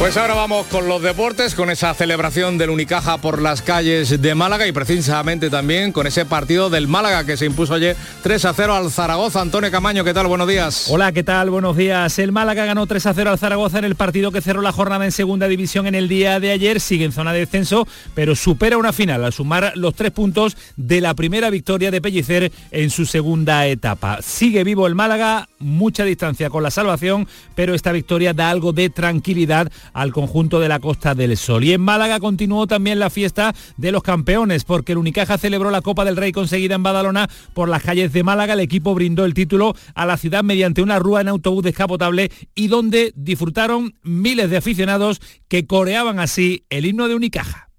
[0.00, 4.34] Pues ahora vamos con los deportes, con esa celebración del Unicaja por las calles de
[4.34, 8.54] Málaga y precisamente también con ese partido del Málaga que se impuso ayer 3 a
[8.54, 9.42] 0 al Zaragoza.
[9.42, 10.26] Antonio Camaño, ¿qué tal?
[10.26, 10.86] Buenos días.
[10.88, 11.50] Hola, ¿qué tal?
[11.50, 12.18] Buenos días.
[12.18, 15.04] El Málaga ganó 3 a 0 al Zaragoza en el partido que cerró la jornada
[15.04, 16.80] en segunda división en el día de ayer.
[16.80, 21.02] Sigue en zona de descenso, pero supera una final al sumar los tres puntos de
[21.02, 24.22] la primera victoria de Pellicer en su segunda etapa.
[24.22, 28.90] Sigue vivo el Málaga, mucha distancia con la salvación, pero esta victoria da algo de
[28.90, 31.64] tranquilidad al conjunto de la Costa del Sol.
[31.64, 35.82] Y en Málaga continuó también la fiesta de los campeones, porque el Unicaja celebró la
[35.82, 38.54] Copa del Rey conseguida en Badalona por las calles de Málaga.
[38.54, 42.68] El equipo brindó el título a la ciudad mediante una rúa en autobús descapotable y
[42.68, 47.69] donde disfrutaron miles de aficionados que coreaban así el himno de Unicaja.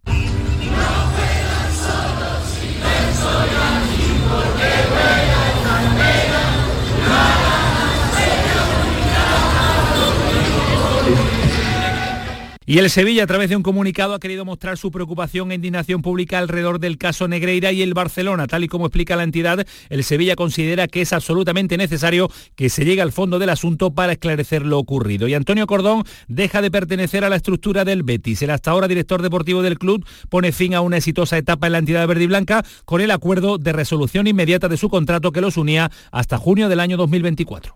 [12.71, 16.01] Y el Sevilla, a través de un comunicado, ha querido mostrar su preocupación e indignación
[16.01, 18.47] pública alrededor del caso Negreira y el Barcelona.
[18.47, 22.85] Tal y como explica la entidad, el Sevilla considera que es absolutamente necesario que se
[22.85, 25.27] llegue al fondo del asunto para esclarecer lo ocurrido.
[25.27, 28.41] Y Antonio Cordón deja de pertenecer a la estructura del Betis.
[28.41, 31.79] El hasta ahora director deportivo del club pone fin a una exitosa etapa en la
[31.79, 35.57] entidad verde y blanca con el acuerdo de resolución inmediata de su contrato que los
[35.57, 37.75] unía hasta junio del año 2024.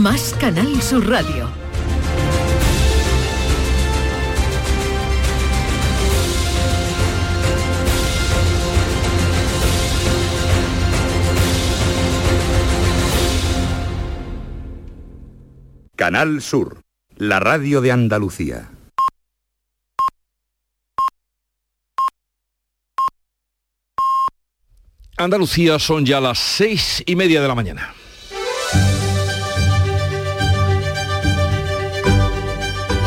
[0.01, 1.47] Más Canal Sur Radio.
[15.95, 16.81] Canal Sur,
[17.17, 18.71] la radio de Andalucía.
[25.17, 28.00] Andalucía son ya las seis y media de la mañana.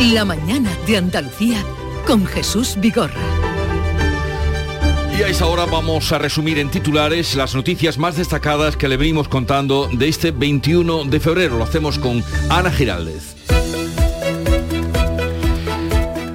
[0.00, 1.64] La mañana de Andalucía
[2.04, 3.14] con Jesús Vigorra.
[5.16, 8.96] Y a esa hora vamos a resumir en titulares las noticias más destacadas que le
[8.96, 11.58] venimos contando de este 21 de febrero.
[11.58, 13.33] Lo hacemos con Ana Giraldez.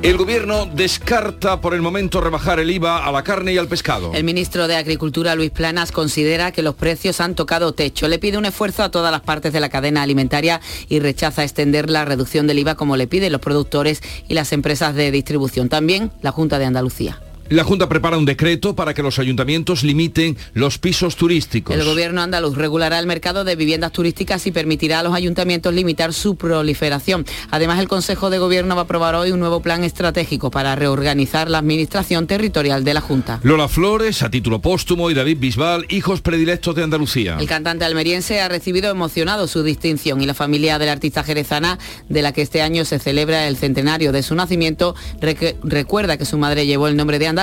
[0.01, 4.13] El gobierno descarta por el momento rebajar el IVA a la carne y al pescado.
[4.13, 8.07] El ministro de Agricultura, Luis Planas, considera que los precios han tocado techo.
[8.07, 11.89] Le pide un esfuerzo a todas las partes de la cadena alimentaria y rechaza extender
[11.89, 15.67] la reducción del IVA como le piden los productores y las empresas de distribución.
[15.67, 17.19] También la Junta de Andalucía.
[17.49, 21.75] La Junta prepara un decreto para que los ayuntamientos limiten los pisos turísticos.
[21.75, 26.13] El gobierno andaluz regulará el mercado de viviendas turísticas y permitirá a los ayuntamientos limitar
[26.13, 27.25] su proliferación.
[27.49, 31.49] Además, el Consejo de Gobierno va a aprobar hoy un nuevo plan estratégico para reorganizar
[31.49, 33.39] la administración territorial de la Junta.
[33.41, 37.37] Lola Flores, a título póstumo, y David Bisbal, hijos predilectos de Andalucía.
[37.39, 41.79] El cantante almeriense ha recibido emocionado su distinción y la familia de la artista jerezana,
[42.09, 46.25] de la que este año se celebra el centenario de su nacimiento, recu- recuerda que
[46.25, 47.38] su madre llevó el nombre de Andalucía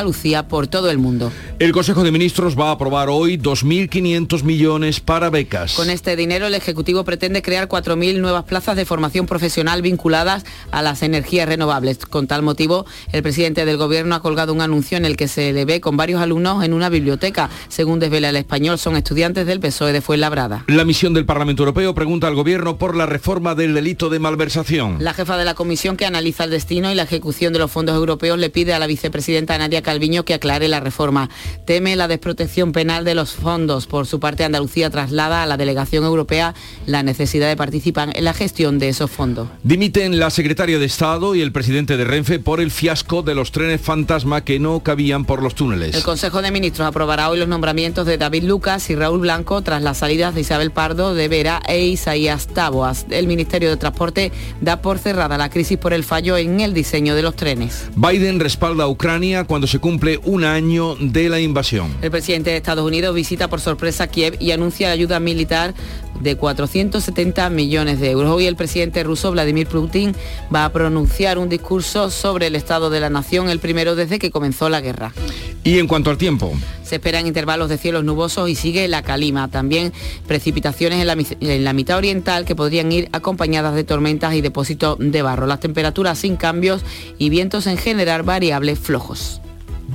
[0.48, 1.32] por todo el mundo.
[1.58, 5.72] El Consejo de Ministros va a aprobar hoy 2.500 millones para becas.
[5.72, 10.82] Con este dinero el Ejecutivo pretende crear 4.000 nuevas plazas de formación profesional vinculadas a
[10.82, 11.98] las energías renovables.
[11.98, 15.54] Con tal motivo, el presidente del Gobierno ha colgado un anuncio en el que se
[15.54, 17.48] le ve con varios alumnos en una biblioteca.
[17.68, 20.64] Según desvela el español, son estudiantes del PSOE de Fuenlabrada.
[20.68, 24.98] La misión del Parlamento Europeo pregunta al Gobierno por la reforma del delito de malversación.
[25.00, 27.96] La jefa de la comisión que analiza el destino y la ejecución de los fondos
[27.96, 31.30] europeos le pide a la vicepresidenta Nadia Calviño que aclare la reforma.
[31.64, 33.86] Teme la desprotección penal de los fondos.
[33.86, 36.54] Por su parte, Andalucía traslada a la delegación europea
[36.86, 39.48] la necesidad de participar en la gestión de esos fondos.
[39.62, 43.52] Dimiten la secretaria de Estado y el presidente de Renfe por el fiasco de los
[43.52, 45.94] trenes fantasma que no cabían por los túneles.
[45.94, 49.82] El Consejo de Ministros aprobará hoy los nombramientos de David Lucas y Raúl Blanco tras
[49.82, 53.06] las salidas de Isabel Pardo, de Vera e Isaías Taboas.
[53.10, 57.14] El Ministerio de Transporte da por cerrada la crisis por el fallo en el diseño
[57.14, 57.88] de los trenes.
[57.94, 61.94] Biden respalda a Ucrania cuando se cumple un año de la invasión.
[62.02, 65.74] El presidente de Estados Unidos visita por sorpresa Kiev y anuncia ayuda militar
[66.20, 68.30] de 470 millones de euros.
[68.30, 70.14] Hoy el presidente ruso Vladimir Putin
[70.54, 74.30] va a pronunciar un discurso sobre el estado de la nación, el primero desde que
[74.30, 75.12] comenzó la guerra.
[75.64, 76.52] Y en cuanto al tiempo,
[76.84, 79.48] Se esperan intervalos de cielos nubosos y sigue la calima.
[79.48, 79.92] También
[80.28, 84.96] precipitaciones en la, en la mitad oriental que podrían ir acompañadas de tormentas y depósitos
[85.00, 85.46] de barro.
[85.48, 86.82] Las temperaturas sin cambios
[87.18, 89.40] y vientos en general variables flojos.
[89.88, 89.94] Hoy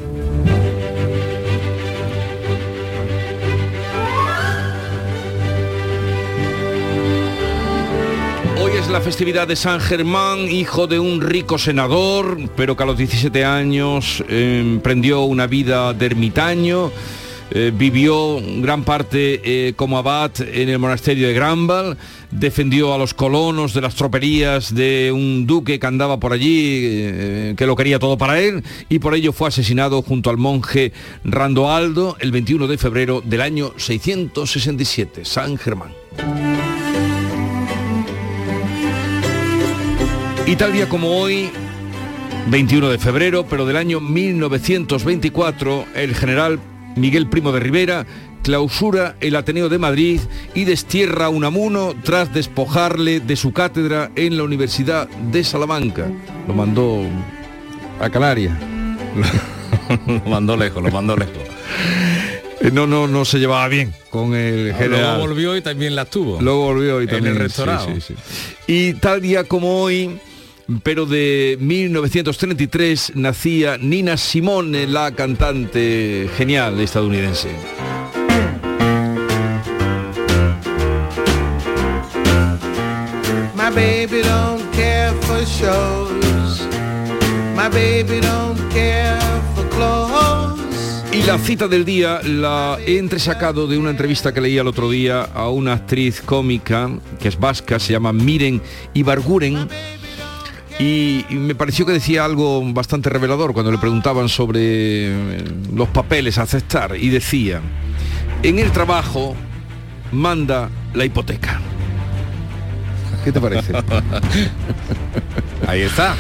[8.80, 12.98] es la festividad de San Germán, hijo de un rico senador, pero que a los
[12.98, 16.92] 17 años emprendió una vida de ermitaño.
[17.54, 21.98] Eh, vivió gran parte eh, como abad en el monasterio de Granval,
[22.32, 27.54] defendió a los colonos de las tropelías de un duque que andaba por allí, eh,
[27.58, 30.94] que lo quería todo para él, y por ello fue asesinado junto al monje
[31.26, 35.92] Randoaldo el 21 de febrero del año 667, San Germán.
[40.48, 41.50] Y tal día como hoy,
[42.48, 46.60] 21 de febrero, pero del año 1924, el general
[46.96, 48.06] Miguel Primo de Rivera
[48.44, 50.20] clausura el Ateneo de Madrid
[50.56, 56.08] y destierra a Unamuno tras despojarle de su cátedra en la Universidad de Salamanca.
[56.48, 57.04] Lo mandó
[58.00, 58.54] a Canarias.
[60.08, 61.38] lo mandó lejos, lo mandó lejos.
[62.62, 65.02] Eh, No, no, no se llevaba bien con el general.
[65.18, 66.42] Luego volvió y también las tuvo.
[66.42, 67.36] Luego volvió y también.
[67.36, 67.88] En el sí, restaurado.
[67.96, 68.16] sí, sí.
[68.68, 70.20] Y tal día como hoy,
[70.84, 77.50] pero de 1933, nacía Nina Simone, la cantante genial estadounidense.
[83.56, 86.68] My baby don't care for shows.
[87.56, 89.20] My baby don't care
[89.54, 91.04] for clothes.
[91.14, 94.90] Y la cita del día la he entresacado de una entrevista que leí el otro
[94.90, 96.90] día a una actriz cómica
[97.20, 98.62] que es vasca, se llama Miren
[98.94, 99.68] Ibarguren.
[100.82, 105.44] Y, y me pareció que decía algo bastante revelador cuando le preguntaban sobre eh,
[105.76, 106.96] los papeles a aceptar.
[106.98, 107.62] Y decía,
[108.42, 109.36] en el trabajo
[110.12, 111.62] manda la hipoteca.
[113.24, 113.74] ¿Qué te parece?
[115.68, 116.16] Ahí está.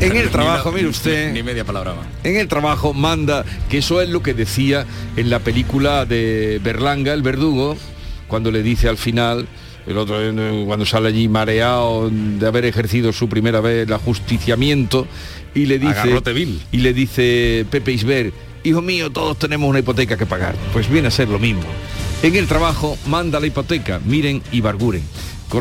[0.00, 1.32] En el Ni trabajo, mire usted.
[1.32, 2.06] Ni media palabra más.
[2.24, 4.84] En el trabajo manda, que eso es lo que decía
[5.16, 7.76] en la película de Berlanga, el verdugo,
[8.26, 9.46] cuando le dice al final,
[9.86, 15.06] el otro eh, cuando sale allí mareado de haber ejercido su primera vez el ajusticiamiento,
[15.54, 16.22] y le dice.
[16.72, 18.32] Y le dice Pepe Isber,
[18.64, 20.54] hijo mío, todos tenemos una hipoteca que pagar.
[20.72, 21.64] Pues viene a ser lo mismo.
[22.22, 25.02] En el trabajo manda la hipoteca, miren y barguren.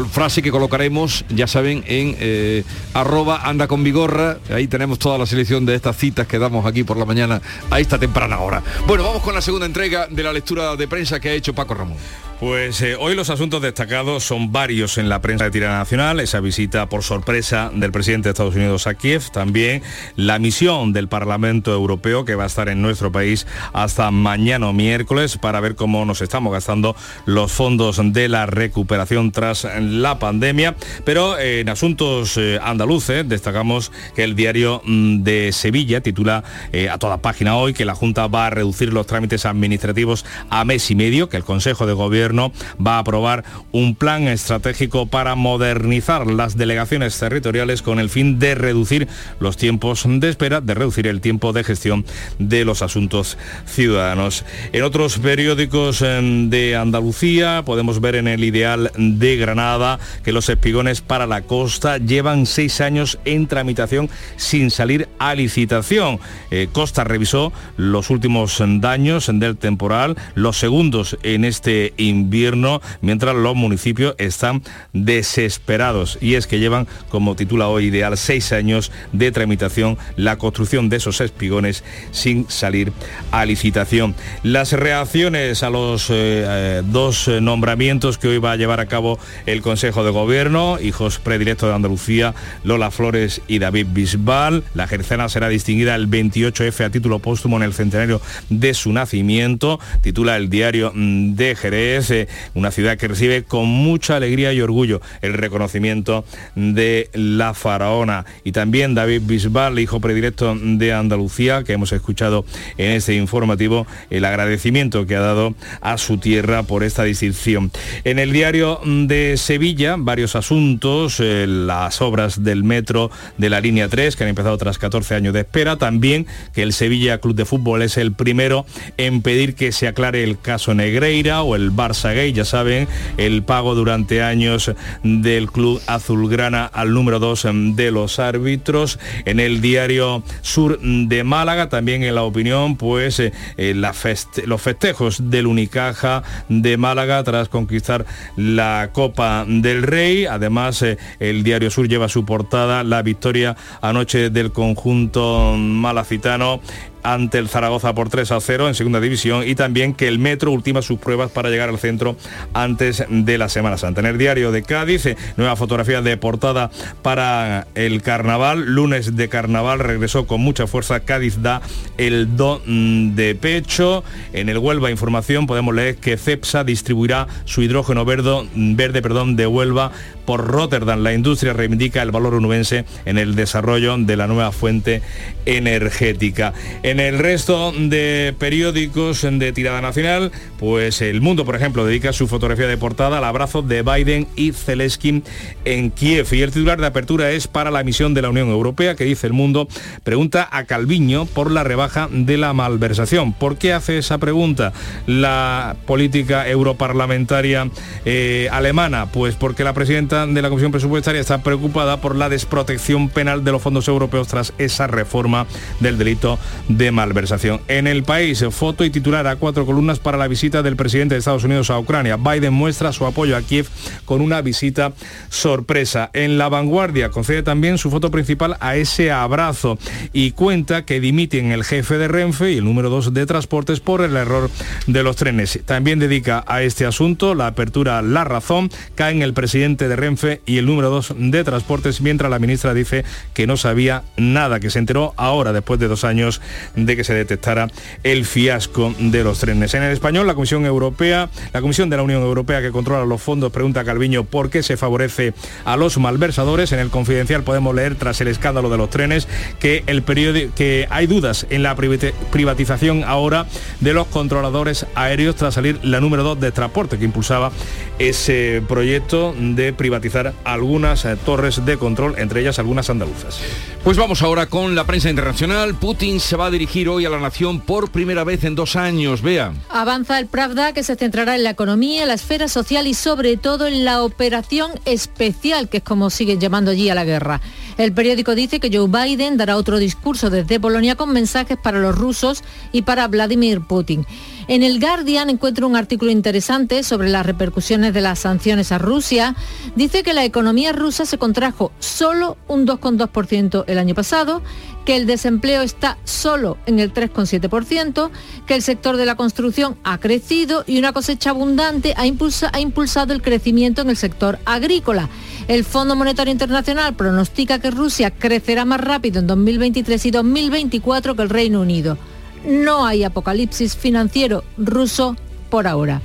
[0.10, 2.64] Frase que colocaremos, ya saben, en eh,
[2.94, 4.38] arroba anda con vigorra.
[4.50, 7.80] Ahí tenemos toda la selección de estas citas que damos aquí por la mañana a
[7.82, 8.64] esta temprana hora.
[8.88, 11.74] Bueno, vamos con la segunda entrega de la lectura de prensa que ha hecho Paco
[11.74, 11.98] Ramón.
[12.42, 16.40] Pues eh, hoy los asuntos destacados son varios en la prensa de tirada nacional, esa
[16.40, 19.84] visita por sorpresa del presidente de Estados Unidos a Kiev, también
[20.16, 25.38] la misión del Parlamento Europeo que va a estar en nuestro país hasta mañana miércoles
[25.38, 26.96] para ver cómo nos estamos gastando
[27.28, 30.76] los fondos de la recuperación tras la pandemia.
[31.06, 36.44] Pero eh, en asuntos eh, andaluces destacamos que el diario mm, de Sevilla titula
[36.92, 40.90] a toda página hoy que la Junta va a reducir los trámites administrativos a mes
[40.90, 46.28] y medio, que el Consejo de Gobierno va a aprobar un plan estratégico para modernizar
[46.28, 49.08] las delegaciones territoriales con el fin de reducir
[49.40, 52.06] los tiempos de espera, de reducir el tiempo de gestión
[52.40, 54.46] de los asuntos ciudadanos.
[54.74, 56.20] En otros periódicos eh,
[56.50, 61.98] de Andalucía podemos ver en el Ideal de Granada que los espigones para la costa
[61.98, 66.20] llevan seis años en tramitación sin salir a licitación.
[66.50, 73.56] Eh, Costa revisó los últimos daños del temporal, los segundos en este invierno, mientras los
[73.56, 74.64] municipios están
[74.94, 76.18] desesperados.
[76.22, 80.98] Y es que llevan, como titula hoy Ideal, seis años de tramitación la construcción de
[80.98, 82.92] esos espigones sin salir
[83.32, 84.16] a licitación.
[84.44, 89.20] Las reacciones a los eh, eh, dos nombramientos que hoy va a llevar a cabo
[89.46, 94.64] el Consejo de Gobierno, hijos predilectos de Andalucía, Lola Flores y David Bisbal.
[94.74, 99.80] La Jerezana será distinguida el 28F a título póstumo en el centenario de su nacimiento.
[100.02, 104.62] Titula el diario mm, de Jerez, eh, una ciudad que recibe con mucha alegría y
[104.62, 106.26] orgullo el reconocimiento
[106.56, 108.26] de la faraona.
[108.44, 112.46] Y también David Bisbal, hijo predilecto de Andalucía, que hemos escuchado
[112.78, 117.72] en este informativo, el agradecimiento que ha dado a su tierra por esta distinción.
[118.04, 123.88] En el diario de Sevilla, varios asuntos, eh, las obras del metro de la línea
[123.88, 127.46] 3, que han empezado tras 14 años de espera, también que el Sevilla Club de
[127.46, 128.66] Fútbol es el primero
[128.98, 132.88] en pedir que se aclare el caso Negreira o el Barça ya saben,
[133.18, 134.72] el pago durante años
[135.04, 138.98] del club azulgrana al número 2 de los árbitros.
[139.26, 145.30] En el diario Sur de Málaga, también en la opinión, pues eh, eh, los festejos
[145.30, 148.06] del Unicaja de Málaga tras conquistar
[148.38, 150.26] la Copa del Rey.
[150.26, 156.62] Además, eh, el diario Sur lleva su portada la victoria anoche del conjunto malacitano
[157.04, 160.52] ante el Zaragoza por 3 a 0 en segunda división y también que el Metro
[160.52, 162.16] ultima sus pruebas para llegar al centro
[162.54, 164.02] antes de la Semana Santa.
[164.02, 166.72] En el diario de Cádiz, eh, nueva fotografía de portada
[167.02, 171.62] para el carnaval, lunes de carnaval regresó con mucha fuerza, Cádiz da
[171.98, 174.04] el do mm, de pecho.
[174.34, 179.92] En el Huelva Información podemos leer que CEPSA distribuirá su hidrógeno verde, perdón, de Huelva
[180.26, 181.02] por Rotterdam.
[181.02, 185.02] La industria reivindica el valor onubense en el desarrollo de la nueva fuente
[185.46, 186.54] energética.
[186.84, 192.28] En el resto de periódicos de tirada nacional, pues El Mundo, por ejemplo, dedica su
[192.28, 195.24] fotografía de portada al abrazo de Biden y Zelensky
[195.66, 196.28] en Kiev.
[196.32, 199.28] Y el titular de apertura es para la misión de la Unión Europea, que dice
[199.28, 199.68] El Mundo,
[200.04, 203.34] pregunta a Calviño por la rebaja de la malversación.
[203.34, 204.74] ¿Por qué hace esa pregunta
[205.06, 207.70] la política europarlamentaria
[208.06, 209.06] eh, alemana?
[209.06, 213.52] Pues porque la presidenta de la Comisión Presupuestaria está preocupada por la desprotección penal de
[213.52, 215.46] los fondos europeos tras esa reforma
[215.80, 217.62] del delito de malversación.
[217.68, 221.20] En el país, foto y titular a cuatro columnas para la visita del presidente de
[221.20, 222.18] Estados Unidos a Ucrania.
[222.18, 223.68] Biden muestra su apoyo a Kiev
[224.06, 224.94] con una visita
[225.30, 226.10] sorpresa.
[226.14, 229.78] En la vanguardia concede también su foto principal a ese abrazo
[230.14, 234.02] y cuenta que dimiten el jefe de Renfe y el número dos de transportes por
[234.02, 234.50] el error
[234.88, 235.60] de los trenes.
[235.66, 240.58] También dedica a este asunto la apertura La Razón, caen el presidente de Renfe y
[240.58, 243.04] el número dos de transportes, mientras la ministra dice
[243.34, 246.42] que no sabía nada, que se enteró ahora después de dos años
[246.76, 247.68] de que se detectara
[248.04, 249.74] el fiasco de los trenes.
[249.74, 253.22] En el español, la Comisión Europea, la Comisión de la Unión Europea que controla los
[253.22, 255.34] fondos, pregunta a Calviño por qué se favorece
[255.66, 256.72] a los malversadores.
[256.72, 259.28] En el confidencial podemos leer, tras el escándalo de los trenes,
[259.60, 263.46] que, el periódico, que hay dudas en la privatización ahora
[263.80, 267.52] de los controladores aéreos tras salir la número 2 de transporte que impulsaba
[268.00, 273.40] ese proyecto de privatizar algunas eh, torres de control, entre ellas algunas andaluzas.
[273.84, 275.76] Pues vamos ahora con la prensa internacional.
[275.76, 276.52] Putin se va a
[276.88, 279.22] hoy a la nación por primera vez en dos años.
[279.22, 279.54] Vea.
[279.70, 283.68] Avanza el Pravda que se centrará en la economía, la esfera social y sobre todo
[283.68, 287.42] en la operación especial, que es como siguen llamando allí a la guerra.
[287.78, 291.98] El periódico dice que Joe Biden dará otro discurso desde Polonia con mensajes para los
[291.98, 294.06] rusos y para Vladimir Putin.
[294.48, 299.36] En el Guardian encuentro un artículo interesante sobre las repercusiones de las sanciones a Rusia.
[299.76, 304.42] Dice que la economía rusa se contrajo solo un 2,2% el año pasado,
[304.86, 308.10] que el desempleo está solo en el 3,7%,
[308.48, 313.14] que el sector de la construcción ha crecido y una cosecha abundante ha, ha impulsado
[313.14, 315.10] el crecimiento en el sector agrícola.
[315.48, 321.22] El Fondo Monetario Internacional pronostica que Rusia crecerá más rápido en 2023 y 2024 que
[321.22, 321.98] el Reino Unido
[322.46, 325.16] no hay apocalipsis financiero ruso
[325.50, 326.02] por ahora.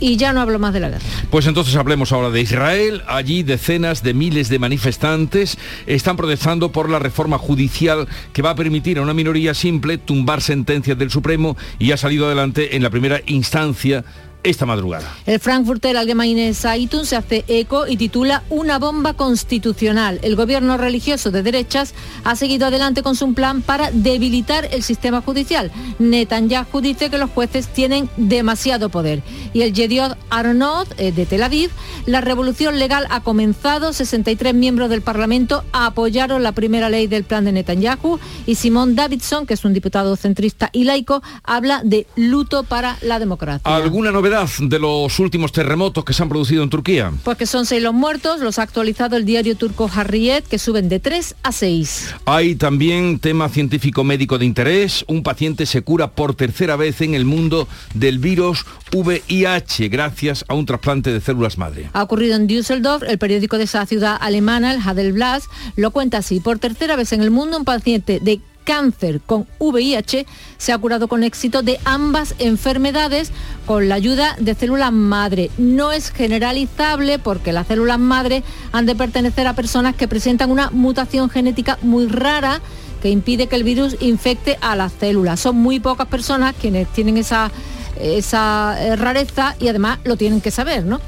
[0.00, 1.04] Y ya no hablo más de la guerra.
[1.28, 3.02] Pues entonces hablemos ahora de Israel.
[3.08, 8.54] Allí decenas de miles de manifestantes están protestando por la reforma judicial que va a
[8.54, 12.90] permitir a una minoría simple tumbar sentencias del Supremo y ha salido adelante en la
[12.90, 14.04] primera instancia
[14.42, 15.12] esta madrugada.
[15.26, 20.20] El Frankfurter Allgemeine Zeitung se hace eco y titula Una bomba constitucional.
[20.22, 25.20] El gobierno religioso de derechas ha seguido adelante con su plan para debilitar el sistema
[25.20, 25.70] judicial.
[25.98, 29.22] Netanyahu dice que los jueces tienen demasiado poder.
[29.52, 31.70] Y el Yediot Arnaud eh, de Tel Aviv,
[32.06, 33.92] la revolución legal ha comenzado.
[33.92, 39.46] 63 miembros del Parlamento apoyaron la primera ley del plan de Netanyahu y Simón Davidson,
[39.46, 43.60] que es un diputado centrista y laico, habla de luto para la democracia.
[43.64, 44.27] ¿Alguna novedad?
[44.28, 47.12] De los últimos terremotos que se han producido en Turquía?
[47.24, 50.88] Pues que son seis los muertos, los ha actualizado el diario turco Harriet, que suben
[50.88, 52.14] de 3 a 6.
[52.26, 55.04] Hay también tema científico médico de interés.
[55.08, 60.54] Un paciente se cura por tercera vez en el mundo del virus VIH gracias a
[60.54, 61.88] un trasplante de células madre.
[61.92, 65.42] Ha ocurrido en Düsseldorf, el periódico de esa ciudad alemana, el Hadelblatt,
[65.76, 66.40] lo cuenta así.
[66.40, 70.26] Por tercera vez en el mundo, un paciente de cáncer con VIH
[70.58, 73.32] se ha curado con éxito de ambas enfermedades
[73.64, 75.50] con la ayuda de células madre.
[75.56, 80.68] No es generalizable porque las células madre han de pertenecer a personas que presentan una
[80.68, 82.60] mutación genética muy rara
[83.00, 85.40] que impide que el virus infecte a las células.
[85.40, 87.50] Son muy pocas personas quienes tienen esa,
[87.98, 91.00] esa eh, rareza y además lo tienen que saber, ¿no?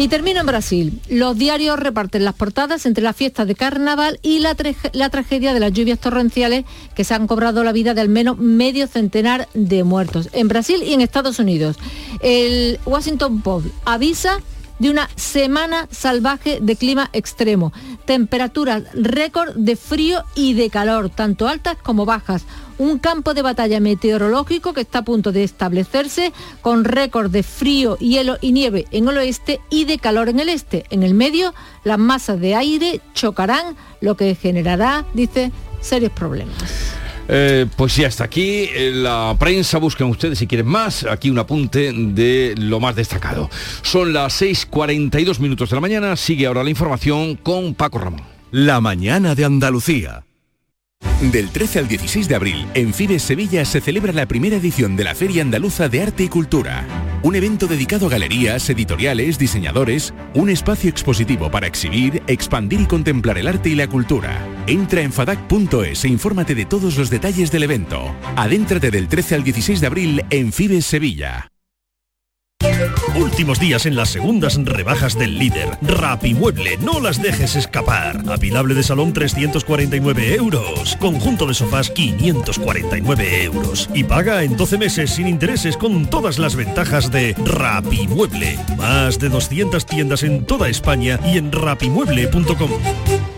[0.00, 1.00] Y termino en Brasil.
[1.08, 4.54] Los diarios reparten las portadas entre la fiesta de carnaval y la,
[4.92, 8.38] la, tragedia de las lluvias torrenciales que se han cobrado la vida de al menos
[8.38, 11.78] medio centenar de muertos en Brasil y en Estados Unidos.
[12.22, 14.38] El Washington Post avisa
[14.78, 17.72] de una semana salvaje de clima extremo.
[18.08, 22.46] Temperaturas récord de frío y de calor, tanto altas como bajas.
[22.78, 26.32] Un campo de batalla meteorológico que está a punto de establecerse
[26.62, 30.48] con récord de frío, hielo y nieve en el oeste y de calor en el
[30.48, 30.86] este.
[30.88, 31.52] En el medio,
[31.84, 35.52] las masas de aire chocarán, lo que generará, dice,
[35.82, 36.97] serios problemas.
[37.28, 41.38] Eh, pues ya está aquí eh, la prensa, busquen ustedes si quieren más, aquí un
[41.38, 43.50] apunte de lo más destacado.
[43.82, 48.22] Son las 6.42 minutos de la mañana, sigue ahora la información con Paco Ramón.
[48.50, 50.24] La mañana de Andalucía.
[51.20, 55.04] Del 13 al 16 de abril, en Fibes Sevilla se celebra la primera edición de
[55.04, 56.86] la Feria Andaluza de Arte y Cultura.
[57.22, 63.36] Un evento dedicado a galerías, editoriales, diseñadores, un espacio expositivo para exhibir, expandir y contemplar
[63.38, 64.47] el arte y la cultura.
[64.68, 68.14] Entra en fadac.es e infórmate de todos los detalles del evento.
[68.36, 71.50] Adéntrate del 13 al 16 de abril en Fibes Sevilla.
[73.14, 75.78] Últimos días en las segundas rebajas del líder.
[75.80, 78.22] Rapimueble, no las dejes escapar.
[78.28, 80.96] Apilable de salón 349 euros.
[80.96, 83.88] Conjunto de sofás 549 euros.
[83.94, 88.58] Y paga en 12 meses sin intereses con todas las ventajas de Rapimueble.
[88.76, 93.37] Más de 200 tiendas en toda España y en rapimueble.com.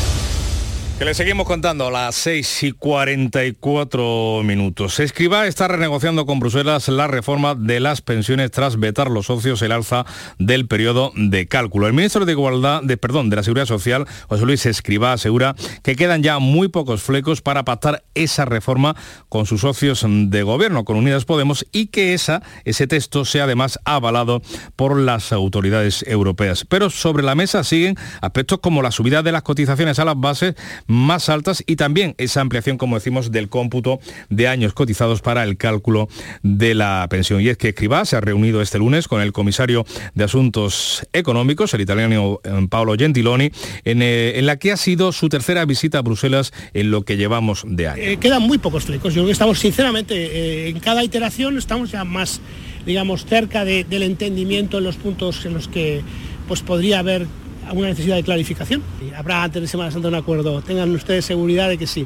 [1.01, 4.99] Que le seguimos contando a las 6 y 44 minutos.
[4.99, 9.71] Escriba está renegociando con Bruselas la reforma de las pensiones tras vetar los socios el
[9.71, 10.05] alza
[10.37, 11.87] del periodo de cálculo.
[11.87, 15.95] El ministro de Igualdad, de, perdón, de la Seguridad Social, José Luis Escriba, asegura que
[15.95, 18.95] quedan ya muy pocos flecos para pactar esa reforma
[19.27, 23.79] con sus socios de gobierno, con Unidas Podemos, y que esa, ese texto sea además
[23.85, 24.43] avalado
[24.75, 26.63] por las autoridades europeas.
[26.63, 30.53] Pero sobre la mesa siguen aspectos como la subida de las cotizaciones a las bases
[30.91, 35.57] más altas y también esa ampliación, como decimos, del cómputo de años cotizados para el
[35.57, 36.09] cálculo
[36.43, 37.41] de la pensión.
[37.41, 41.73] Y es que Escribá se ha reunido este lunes con el comisario de Asuntos Económicos,
[41.73, 43.51] el italiano eh, Paolo Gentiloni,
[43.85, 47.63] eh, en, la que ha sido su tercera visita a Bruselas en lo que llevamos
[47.65, 48.01] de año.
[48.01, 49.13] Eh, quedan muy pocos flecos.
[49.13, 52.41] Yo creo que estamos, sinceramente, en cada iteración estamos ya más,
[52.85, 56.01] digamos, cerca del entendimiento en los puntos en los que
[56.47, 57.27] pues, podría haber
[57.67, 58.83] alguna necesidad de clarificación.
[59.15, 60.61] Habrá antes de Semana Santa un acuerdo.
[60.61, 62.05] Tengan ustedes seguridad de que sí.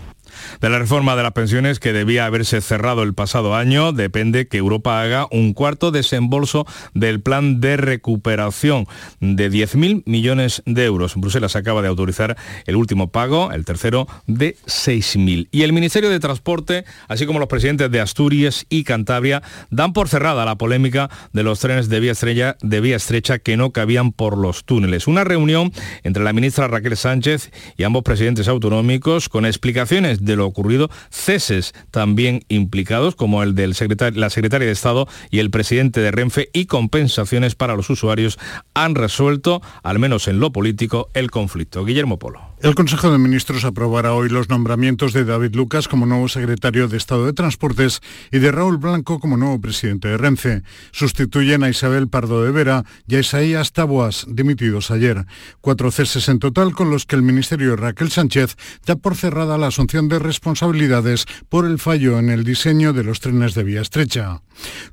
[0.62, 4.58] De la reforma de las pensiones que debía haberse cerrado el pasado año depende que
[4.58, 8.88] Europa haga un cuarto desembolso del plan de recuperación
[9.20, 11.16] de 10.000 millones de euros.
[11.16, 15.48] Bruselas acaba de autorizar el último pago, el tercero de 6.000.
[15.52, 20.10] Y el Ministerio de Transporte, así como los presidentes de Asturias y Cantabria, dan por
[20.10, 22.14] cerrada la polémica de los trenes de vía,
[22.62, 25.08] de vía estrecha que no cabían por los túneles.
[25.08, 25.72] Una reunión
[26.04, 31.74] entre la ministra Raquel Sánchez y ambos presidentes autonómicos con explicaciones de lo ocurrido, ceses
[31.92, 36.66] también implicados, como el de la secretaria de Estado y el presidente de Renfe, y
[36.66, 38.38] compensaciones para los usuarios,
[38.74, 41.86] han resuelto, al menos en lo político, el conflicto.
[41.86, 42.55] Guillermo Polo.
[42.66, 46.98] El Consejo de Ministros aprobará hoy los nombramientos de David Lucas como nuevo secretario de
[46.98, 48.02] Estado de Transportes
[48.32, 50.64] y de Raúl Blanco como nuevo presidente de Renfe.
[50.92, 55.28] Sustituyen a Isabel Pardo de Vera y a Isaías Taboas, dimitidos ayer.
[55.62, 59.60] Cuatro ceses en total con los que el Ministerio de Raquel Sánchez da por cerrada
[59.60, 63.82] la asunción de responsabilidades por el fallo en el diseño de los trenes de vía
[63.82, 64.42] estrecha.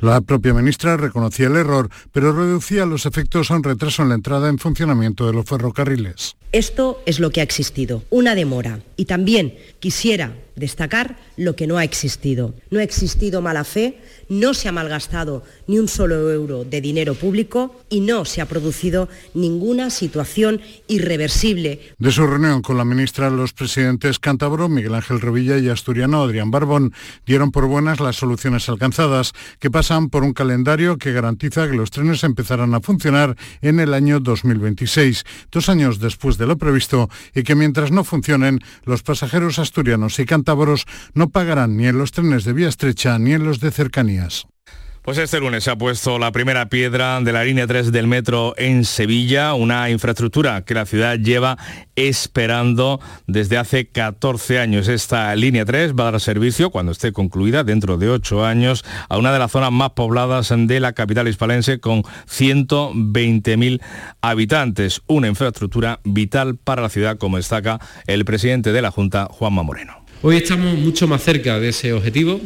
[0.01, 4.17] La propia ministra reconocía el error, pero reducía los efectos a un retraso en la
[4.17, 6.37] entrada en funcionamiento de los ferrocarriles.
[6.53, 7.62] Esto es lo que ha existido,
[8.11, 8.81] una demora.
[8.97, 12.55] Y también quisiera destacar lo que no ha existido.
[12.71, 13.99] No ha existido mala fe,
[14.29, 18.47] no se ha malgastado ni un solo euro de dinero público y no se ha
[18.47, 21.81] producido ninguna situación irreversible.
[21.99, 26.51] De su reunión con la ministra, los presidentes cántabro, Miguel Ángel Revilla y asturiano, Adrián
[26.51, 26.93] Barbón,
[27.27, 31.91] dieron por buenas las soluciones alcanzadas, que pasan por un calendario que garantiza que los
[31.91, 37.43] trenes empezarán a funcionar en el año 2026, dos años después de lo previsto, y
[37.43, 40.42] que mientras no funcionen, los pasajeros asturianos y cántabros
[41.15, 44.47] no pagarán ni en los trenes de vía estrecha ni en los de cercanías.
[45.03, 48.55] Pues este lunes se ha puesto la primera piedra de la línea 3 del metro
[48.57, 51.59] en Sevilla, una infraestructura que la ciudad lleva
[51.97, 54.87] esperando desde hace 14 años.
[54.87, 59.19] Esta línea 3 va a dar servicio, cuando esté concluida, dentro de 8 años, a
[59.19, 63.83] una de las zonas más pobladas de la capital hispalense con 120.000
[64.21, 65.03] habitantes.
[65.09, 70.02] Una infraestructura vital para la ciudad, como destaca el presidente de la Junta, Juanma Moreno.
[70.25, 72.41] Hoy estamos mucho más cerca de ese objetivo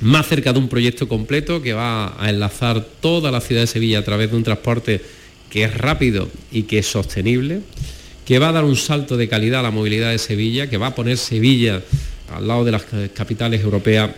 [0.00, 3.98] más cerca de un proyecto completo que va a enlazar toda la ciudad de Sevilla
[3.98, 5.02] a través de un transporte
[5.50, 7.60] que es rápido y que es sostenible,
[8.24, 10.88] que va a dar un salto de calidad a la movilidad de Sevilla, que va
[10.88, 11.82] a poner Sevilla
[12.34, 12.84] al lado de las
[13.14, 14.10] capitales europeas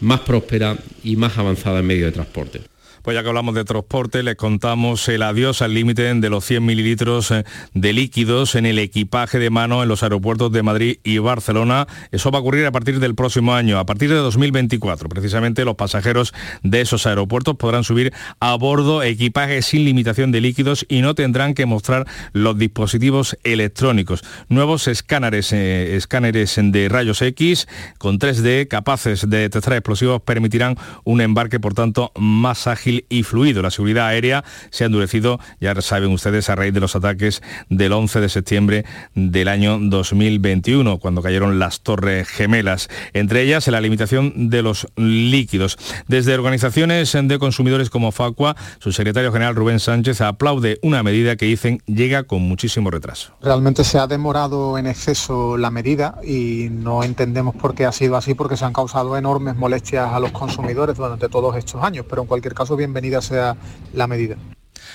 [0.00, 2.71] más prósperas y más avanzadas en medio de transporte.
[3.02, 6.64] Pues ya que hablamos de transporte, les contamos el adiós al límite de los 100
[6.64, 7.44] mililitros eh,
[7.74, 11.88] de líquidos en el equipaje de mano en los aeropuertos de Madrid y Barcelona.
[12.12, 15.08] Eso va a ocurrir a partir del próximo año, a partir de 2024.
[15.08, 16.32] Precisamente los pasajeros
[16.62, 21.54] de esos aeropuertos podrán subir a bordo equipaje sin limitación de líquidos y no tendrán
[21.54, 24.22] que mostrar los dispositivos electrónicos.
[24.48, 27.66] Nuevos escáneres, eh, escáneres de rayos X
[27.98, 33.62] con 3D capaces de detectar explosivos permitirán un embarque, por tanto, más ágil y fluido.
[33.62, 37.92] La seguridad aérea se ha endurecido, ya saben ustedes, a raíz de los ataques del
[37.92, 38.84] 11 de septiembre
[39.14, 45.78] del año 2021, cuando cayeron las torres gemelas, entre ellas la limitación de los líquidos.
[46.08, 51.46] Desde organizaciones de consumidores como Facua, su secretario general Rubén Sánchez aplaude una medida que
[51.46, 53.34] dicen llega con muchísimo retraso.
[53.40, 58.16] Realmente se ha demorado en exceso la medida y no entendemos por qué ha sido
[58.16, 62.22] así, porque se han causado enormes molestias a los consumidores durante todos estos años, pero
[62.22, 63.56] en cualquier caso bienvenida sea
[63.94, 64.36] la medida.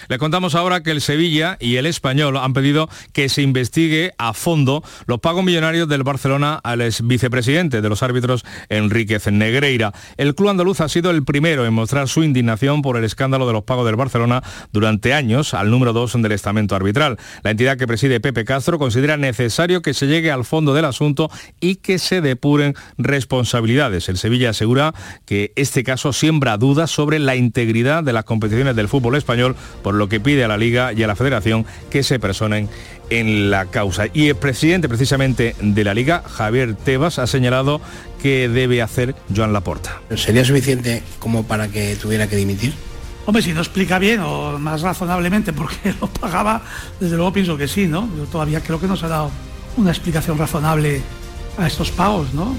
[0.08, 4.34] Le contamos ahora que el Sevilla y el Español han pedido que se investigue a
[4.34, 9.92] fondo los pagos millonarios del Barcelona al vicepresidente de los árbitros Enríquez Negreira.
[10.16, 13.54] El club andaluz ha sido el primero en mostrar su indignación por el escándalo de
[13.54, 17.18] los pagos del Barcelona durante años al número 2 del estamento arbitral.
[17.44, 21.30] La entidad que preside Pepe Castro considera necesario que se llegue al fondo del asunto
[21.60, 24.08] y que se depuren responsabilidades.
[24.08, 24.94] El Sevilla asegura
[25.26, 29.97] que este caso siembra dudas sobre la integridad de las competiciones del fútbol español por
[29.98, 32.70] lo que pide a la Liga y a la Federación que se personen
[33.10, 34.06] en la causa.
[34.14, 37.82] Y el presidente precisamente de la Liga, Javier Tebas, ha señalado
[38.22, 40.02] que debe hacer Joan Laporta.
[40.16, 42.74] ¿Sería suficiente como para que tuviera que dimitir?
[43.26, 46.62] Hombre, si no explica bien o más razonablemente por qué lo pagaba,
[47.00, 48.10] desde luego pienso que sí, ¿no?
[48.18, 49.32] Yo todavía creo que no se ha dado
[49.76, 51.02] una explicación razonable
[51.58, 52.56] a estos pagos, ¿no?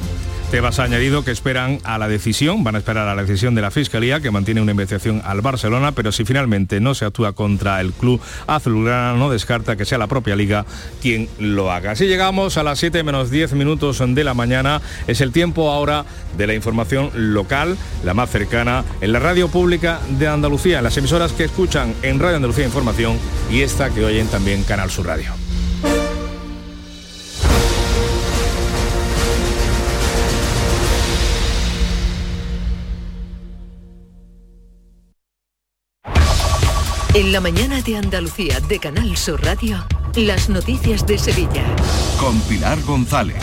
[0.51, 3.61] Tebas ha añadido que esperan a la decisión, van a esperar a la decisión de
[3.61, 7.83] la Fiscalía, que mantiene una investigación al Barcelona, pero si finalmente no se actúa contra
[7.83, 10.65] el club azulgrana, no descarta que sea la propia liga
[11.03, 11.91] quien lo haga.
[11.91, 14.81] Así llegamos a las 7 menos 10 minutos de la mañana.
[15.07, 16.07] Es el tiempo ahora
[16.39, 20.97] de la información local, la más cercana, en la radio pública de Andalucía, en las
[20.97, 23.19] emisoras que escuchan en Radio Andalucía Información
[23.51, 25.48] y esta que oyen también Canal Sur Radio.
[37.15, 39.85] En la mañana de Andalucía de Canal Sur Radio,
[40.15, 41.65] las noticias de Sevilla.
[42.21, 43.43] Con Pilar González.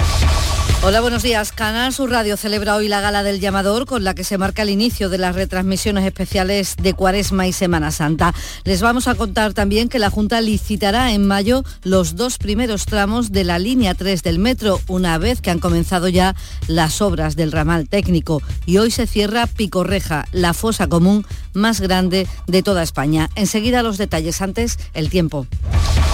[0.84, 1.52] Hola, buenos días.
[1.52, 4.70] Canal Sur Radio celebra hoy la gala del llamador con la que se marca el
[4.70, 8.36] inicio de las retransmisiones especiales de Cuaresma y Semana Santa.
[8.66, 13.32] Les vamos a contar también que la Junta licitará en mayo los dos primeros tramos
[13.32, 16.36] de la línea 3 del metro, una vez que han comenzado ya
[16.68, 18.44] las obras del ramal técnico.
[18.68, 21.26] Y hoy se cierra Picorreja, la fosa común
[21.56, 23.30] más grande de toda España.
[23.36, 25.48] Enseguida los detalles, antes el tiempo.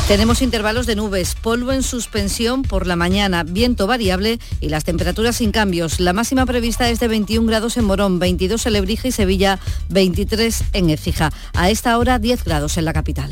[0.07, 5.37] Tenemos intervalos de nubes, polvo en suspensión por la mañana, viento variable y las temperaturas
[5.37, 5.99] sin cambios.
[5.99, 10.63] La máxima prevista es de 21 grados en Morón, 22 en Lebrija y Sevilla, 23
[10.73, 11.31] en Écija.
[11.53, 13.31] A esta hora 10 grados en la capital.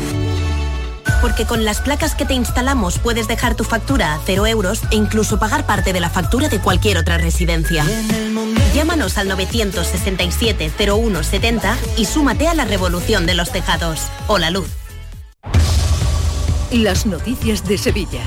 [1.21, 4.95] Porque con las placas que te instalamos puedes dejar tu factura a cero euros e
[4.95, 7.85] incluso pagar parte de la factura de cualquier otra residencia.
[8.73, 13.99] Llámanos al 967-0170 y súmate a la revolución de los tejados.
[14.27, 14.67] Hola Luz.
[16.71, 18.21] Las noticias de Sevilla.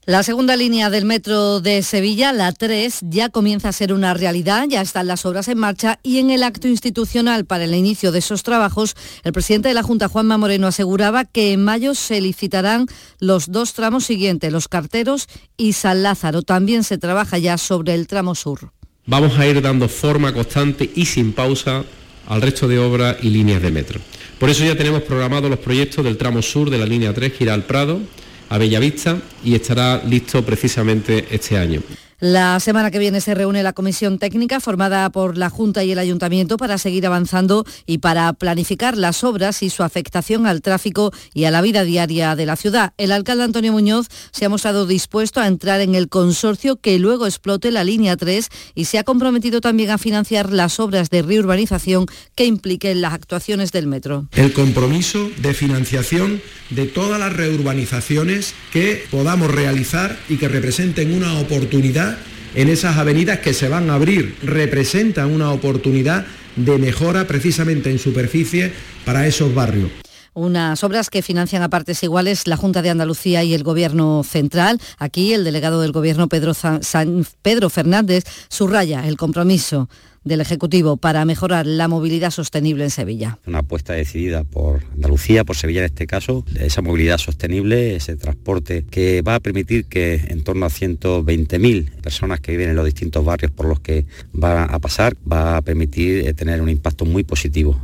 [0.07, 4.65] La segunda línea del metro de Sevilla, la 3, ya comienza a ser una realidad,
[4.67, 8.17] ya están las obras en marcha y en el acto institucional para el inicio de
[8.17, 12.87] esos trabajos, el presidente de la Junta, Juanma Moreno, aseguraba que en mayo se licitarán
[13.19, 16.41] los dos tramos siguientes, los carteros y San Lázaro.
[16.41, 18.71] También se trabaja ya sobre el tramo sur.
[19.05, 21.83] Vamos a ir dando forma constante y sin pausa
[22.27, 23.99] al resto de obras y líneas de metro.
[24.39, 27.43] Por eso ya tenemos programados los proyectos del tramo sur de la línea 3 que
[27.43, 28.01] irá al Prado,
[28.51, 31.81] a Bellavista y estará listo precisamente este año.
[32.21, 35.97] La semana que viene se reúne la comisión técnica formada por la Junta y el
[35.97, 41.45] Ayuntamiento para seguir avanzando y para planificar las obras y su afectación al tráfico y
[41.45, 42.93] a la vida diaria de la ciudad.
[42.99, 47.25] El alcalde Antonio Muñoz se ha mostrado dispuesto a entrar en el consorcio que luego
[47.25, 52.05] explote la línea 3 y se ha comprometido también a financiar las obras de reurbanización
[52.35, 54.27] que impliquen las actuaciones del metro.
[54.33, 61.39] El compromiso de financiación de todas las reurbanizaciones que podamos realizar y que representen una
[61.39, 62.10] oportunidad
[62.55, 66.25] en esas avenidas que se van a abrir representan una oportunidad
[66.55, 68.71] de mejora precisamente en superficie
[69.05, 69.89] para esos barrios.
[70.33, 74.79] Unas obras que financian a partes iguales la Junta de Andalucía y el Gobierno Central.
[74.97, 79.89] Aquí el delegado del Gobierno, Pedro, San, Pedro Fernández, subraya el compromiso
[80.23, 83.39] del Ejecutivo para mejorar la movilidad sostenible en Sevilla.
[83.47, 88.85] Una apuesta decidida por Andalucía, por Sevilla en este caso, esa movilidad sostenible, ese transporte
[88.89, 93.25] que va a permitir que en torno a 120.000 personas que viven en los distintos
[93.25, 97.23] barrios por los que va a pasar, va a permitir eh, tener un impacto muy
[97.23, 97.79] positivo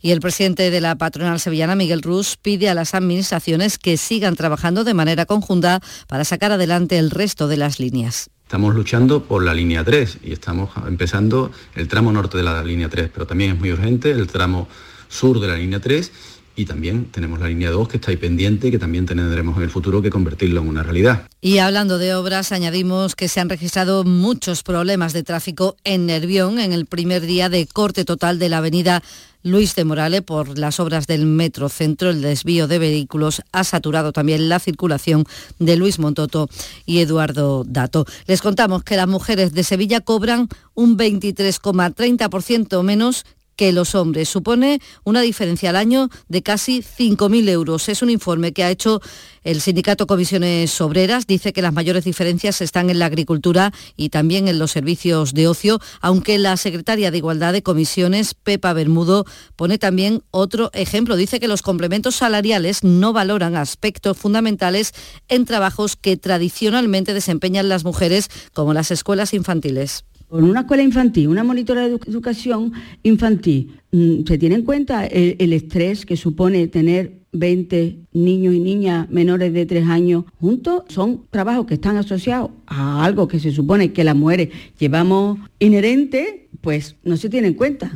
[0.00, 4.36] y el presidente de la patronal sevillana, Miguel Rus, pide a las administraciones que sigan
[4.36, 8.30] trabajando de manera conjunta para sacar adelante el resto de las líneas.
[8.48, 12.88] Estamos luchando por la línea 3 y estamos empezando el tramo norte de la línea
[12.88, 14.68] 3, pero también es muy urgente el tramo
[15.06, 16.10] sur de la línea 3
[16.58, 19.62] y también tenemos la línea 2 que está ahí pendiente y que también tendremos en
[19.62, 21.22] el futuro que convertirlo en una realidad.
[21.40, 26.58] Y hablando de obras, añadimos que se han registrado muchos problemas de tráfico en Nervión
[26.58, 29.04] en el primer día de corte total de la avenida
[29.44, 32.10] Luis de Morales por las obras del Metro Centro.
[32.10, 35.26] El desvío de vehículos ha saturado también la circulación
[35.60, 36.48] de Luis Montoto
[36.86, 38.04] y Eduardo Dato.
[38.26, 43.24] Les contamos que las mujeres de Sevilla cobran un 23,30% menos
[43.58, 44.28] que los hombres.
[44.28, 47.88] Supone una diferencia al año de casi 5.000 euros.
[47.88, 49.02] Es un informe que ha hecho
[49.42, 51.26] el sindicato Comisiones Obreras.
[51.26, 55.48] Dice que las mayores diferencias están en la agricultura y también en los servicios de
[55.48, 59.24] ocio, aunque la secretaria de Igualdad de Comisiones, Pepa Bermudo,
[59.56, 61.16] pone también otro ejemplo.
[61.16, 64.92] Dice que los complementos salariales no valoran aspectos fundamentales
[65.28, 71.28] en trabajos que tradicionalmente desempeñan las mujeres, como las escuelas infantiles con una escuela infantil,
[71.28, 72.72] una monitora de educación
[73.02, 79.08] infantil, mm, se tiene en cuenta el, estrés que supone tener 20 niños y niñas
[79.10, 80.84] menores de 3 años juntos.
[80.88, 86.48] Son trabajos que están asociados a algo que se supone que las mujeres llevamos inherente,
[86.60, 87.92] pues no se tiene en cuenta.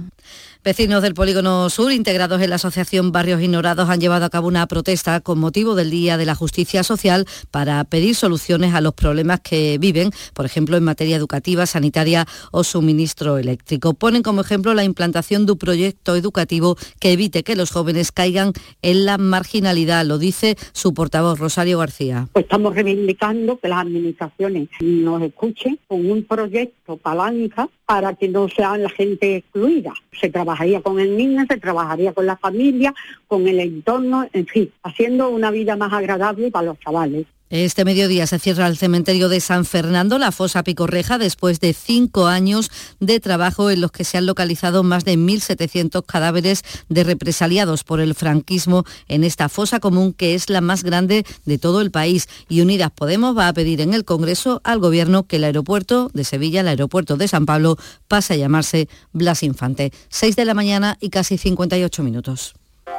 [0.64, 4.68] Vecinos del Polígono Sur, integrados en la Asociación Barrios Ignorados, han llevado a cabo una
[4.68, 9.40] protesta con motivo del Día de la Justicia Social para pedir soluciones a los problemas
[9.40, 13.94] que viven, por ejemplo, en materia educativa, sanitaria o suministro eléctrico.
[13.94, 18.52] Ponen como ejemplo la implantación de un proyecto educativo que evite que los jóvenes caigan
[18.82, 22.28] en la marginalidad, lo dice su portavoz Rosario García.
[22.32, 28.48] Pues estamos reivindicando que las administraciones nos escuchen con un proyecto palanca para que no
[28.48, 29.92] sean la gente excluida.
[30.18, 32.94] Se trabajaría con el niño, se trabajaría con la familia,
[33.26, 37.26] con el entorno, en fin, haciendo una vida más agradable para los chavales.
[37.52, 42.26] Este mediodía se cierra el cementerio de San Fernando, la fosa Picorreja, después de cinco
[42.26, 47.84] años de trabajo en los que se han localizado más de 1.700 cadáveres de represaliados
[47.84, 51.90] por el franquismo en esta fosa común que es la más grande de todo el
[51.90, 52.26] país.
[52.48, 56.24] Y Unidas Podemos va a pedir en el Congreso al Gobierno que el aeropuerto de
[56.24, 57.76] Sevilla, el aeropuerto de San Pablo,
[58.08, 59.92] pase a llamarse Blas Infante.
[60.08, 62.54] 6 de la mañana y casi 58 minutos.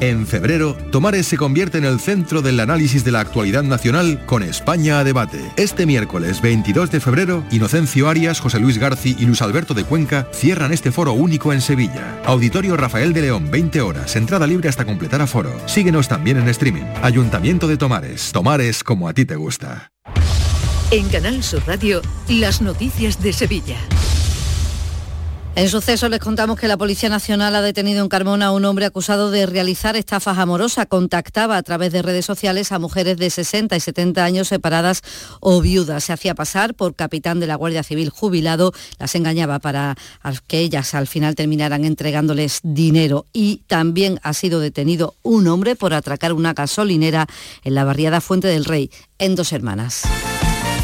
[0.00, 4.44] En febrero, Tomares se convierte en el centro del análisis de la actualidad nacional con
[4.44, 5.40] España a debate.
[5.56, 10.28] Este miércoles 22 de febrero, Inocencio Arias, José Luis Garci y Luis Alberto de Cuenca
[10.32, 12.20] cierran este foro único en Sevilla.
[12.24, 15.50] Auditorio Rafael de León, 20 horas, entrada libre hasta completar aforo.
[15.66, 16.84] Síguenos también en streaming.
[17.02, 18.30] Ayuntamiento de Tomares.
[18.30, 19.90] Tomares como a ti te gusta.
[20.92, 23.78] En Canal Sur Radio, las noticias de Sevilla.
[25.56, 28.86] En suceso les contamos que la Policía Nacional ha detenido en Carmona a un hombre
[28.86, 30.86] acusado de realizar estafas amorosas.
[30.86, 35.02] Contactaba a través de redes sociales a mujeres de 60 y 70 años separadas
[35.40, 36.04] o viudas.
[36.04, 38.72] Se hacía pasar por capitán de la Guardia Civil jubilado.
[39.00, 39.96] Las engañaba para
[40.46, 43.26] que ellas al final terminaran entregándoles dinero.
[43.32, 47.26] Y también ha sido detenido un hombre por atracar una gasolinera
[47.64, 50.02] en la barriada Fuente del Rey, en Dos Hermanas.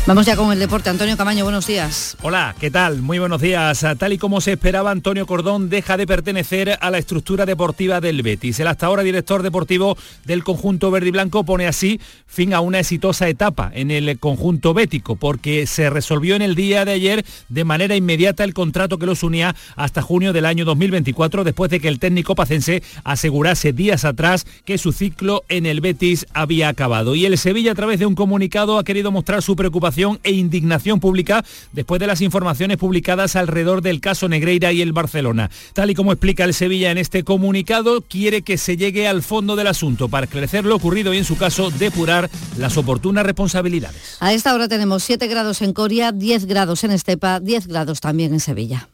[0.07, 0.91] Vamos ya con el deporte.
[0.91, 2.19] Antonio Camaño, buenos días.
[2.21, 3.01] Hola, ¿qué tal?
[3.01, 3.87] Muy buenos días.
[3.97, 8.23] Tal y como se esperaba, Antonio Cordón deja de pertenecer a la estructura deportiva del
[8.23, 8.61] Betis.
[8.61, 9.97] El hasta ahora director deportivo
[10.27, 14.75] del conjunto verde y blanco pone así fin a una exitosa etapa en el conjunto
[14.75, 19.07] bético, porque se resolvió en el día de ayer de manera inmediata el contrato que
[19.07, 24.05] los unía hasta junio del año 2024, después de que el técnico pacense asegurase días
[24.05, 27.15] atrás que su ciclo en el Betis había acabado.
[27.15, 29.57] Y el Sevilla, a través de un comunicado, ha querido mostrar su
[29.97, 35.51] e indignación pública después de las informaciones publicadas alrededor del caso Negreira y el Barcelona.
[35.73, 39.57] Tal y como explica el Sevilla en este comunicado, quiere que se llegue al fondo
[39.57, 44.17] del asunto para esclarecer lo ocurrido y en su caso depurar las oportunas responsabilidades.
[44.21, 48.33] A esta hora tenemos 7 grados en Coria, 10 grados en Estepa, 10 grados también
[48.33, 48.89] en Sevilla.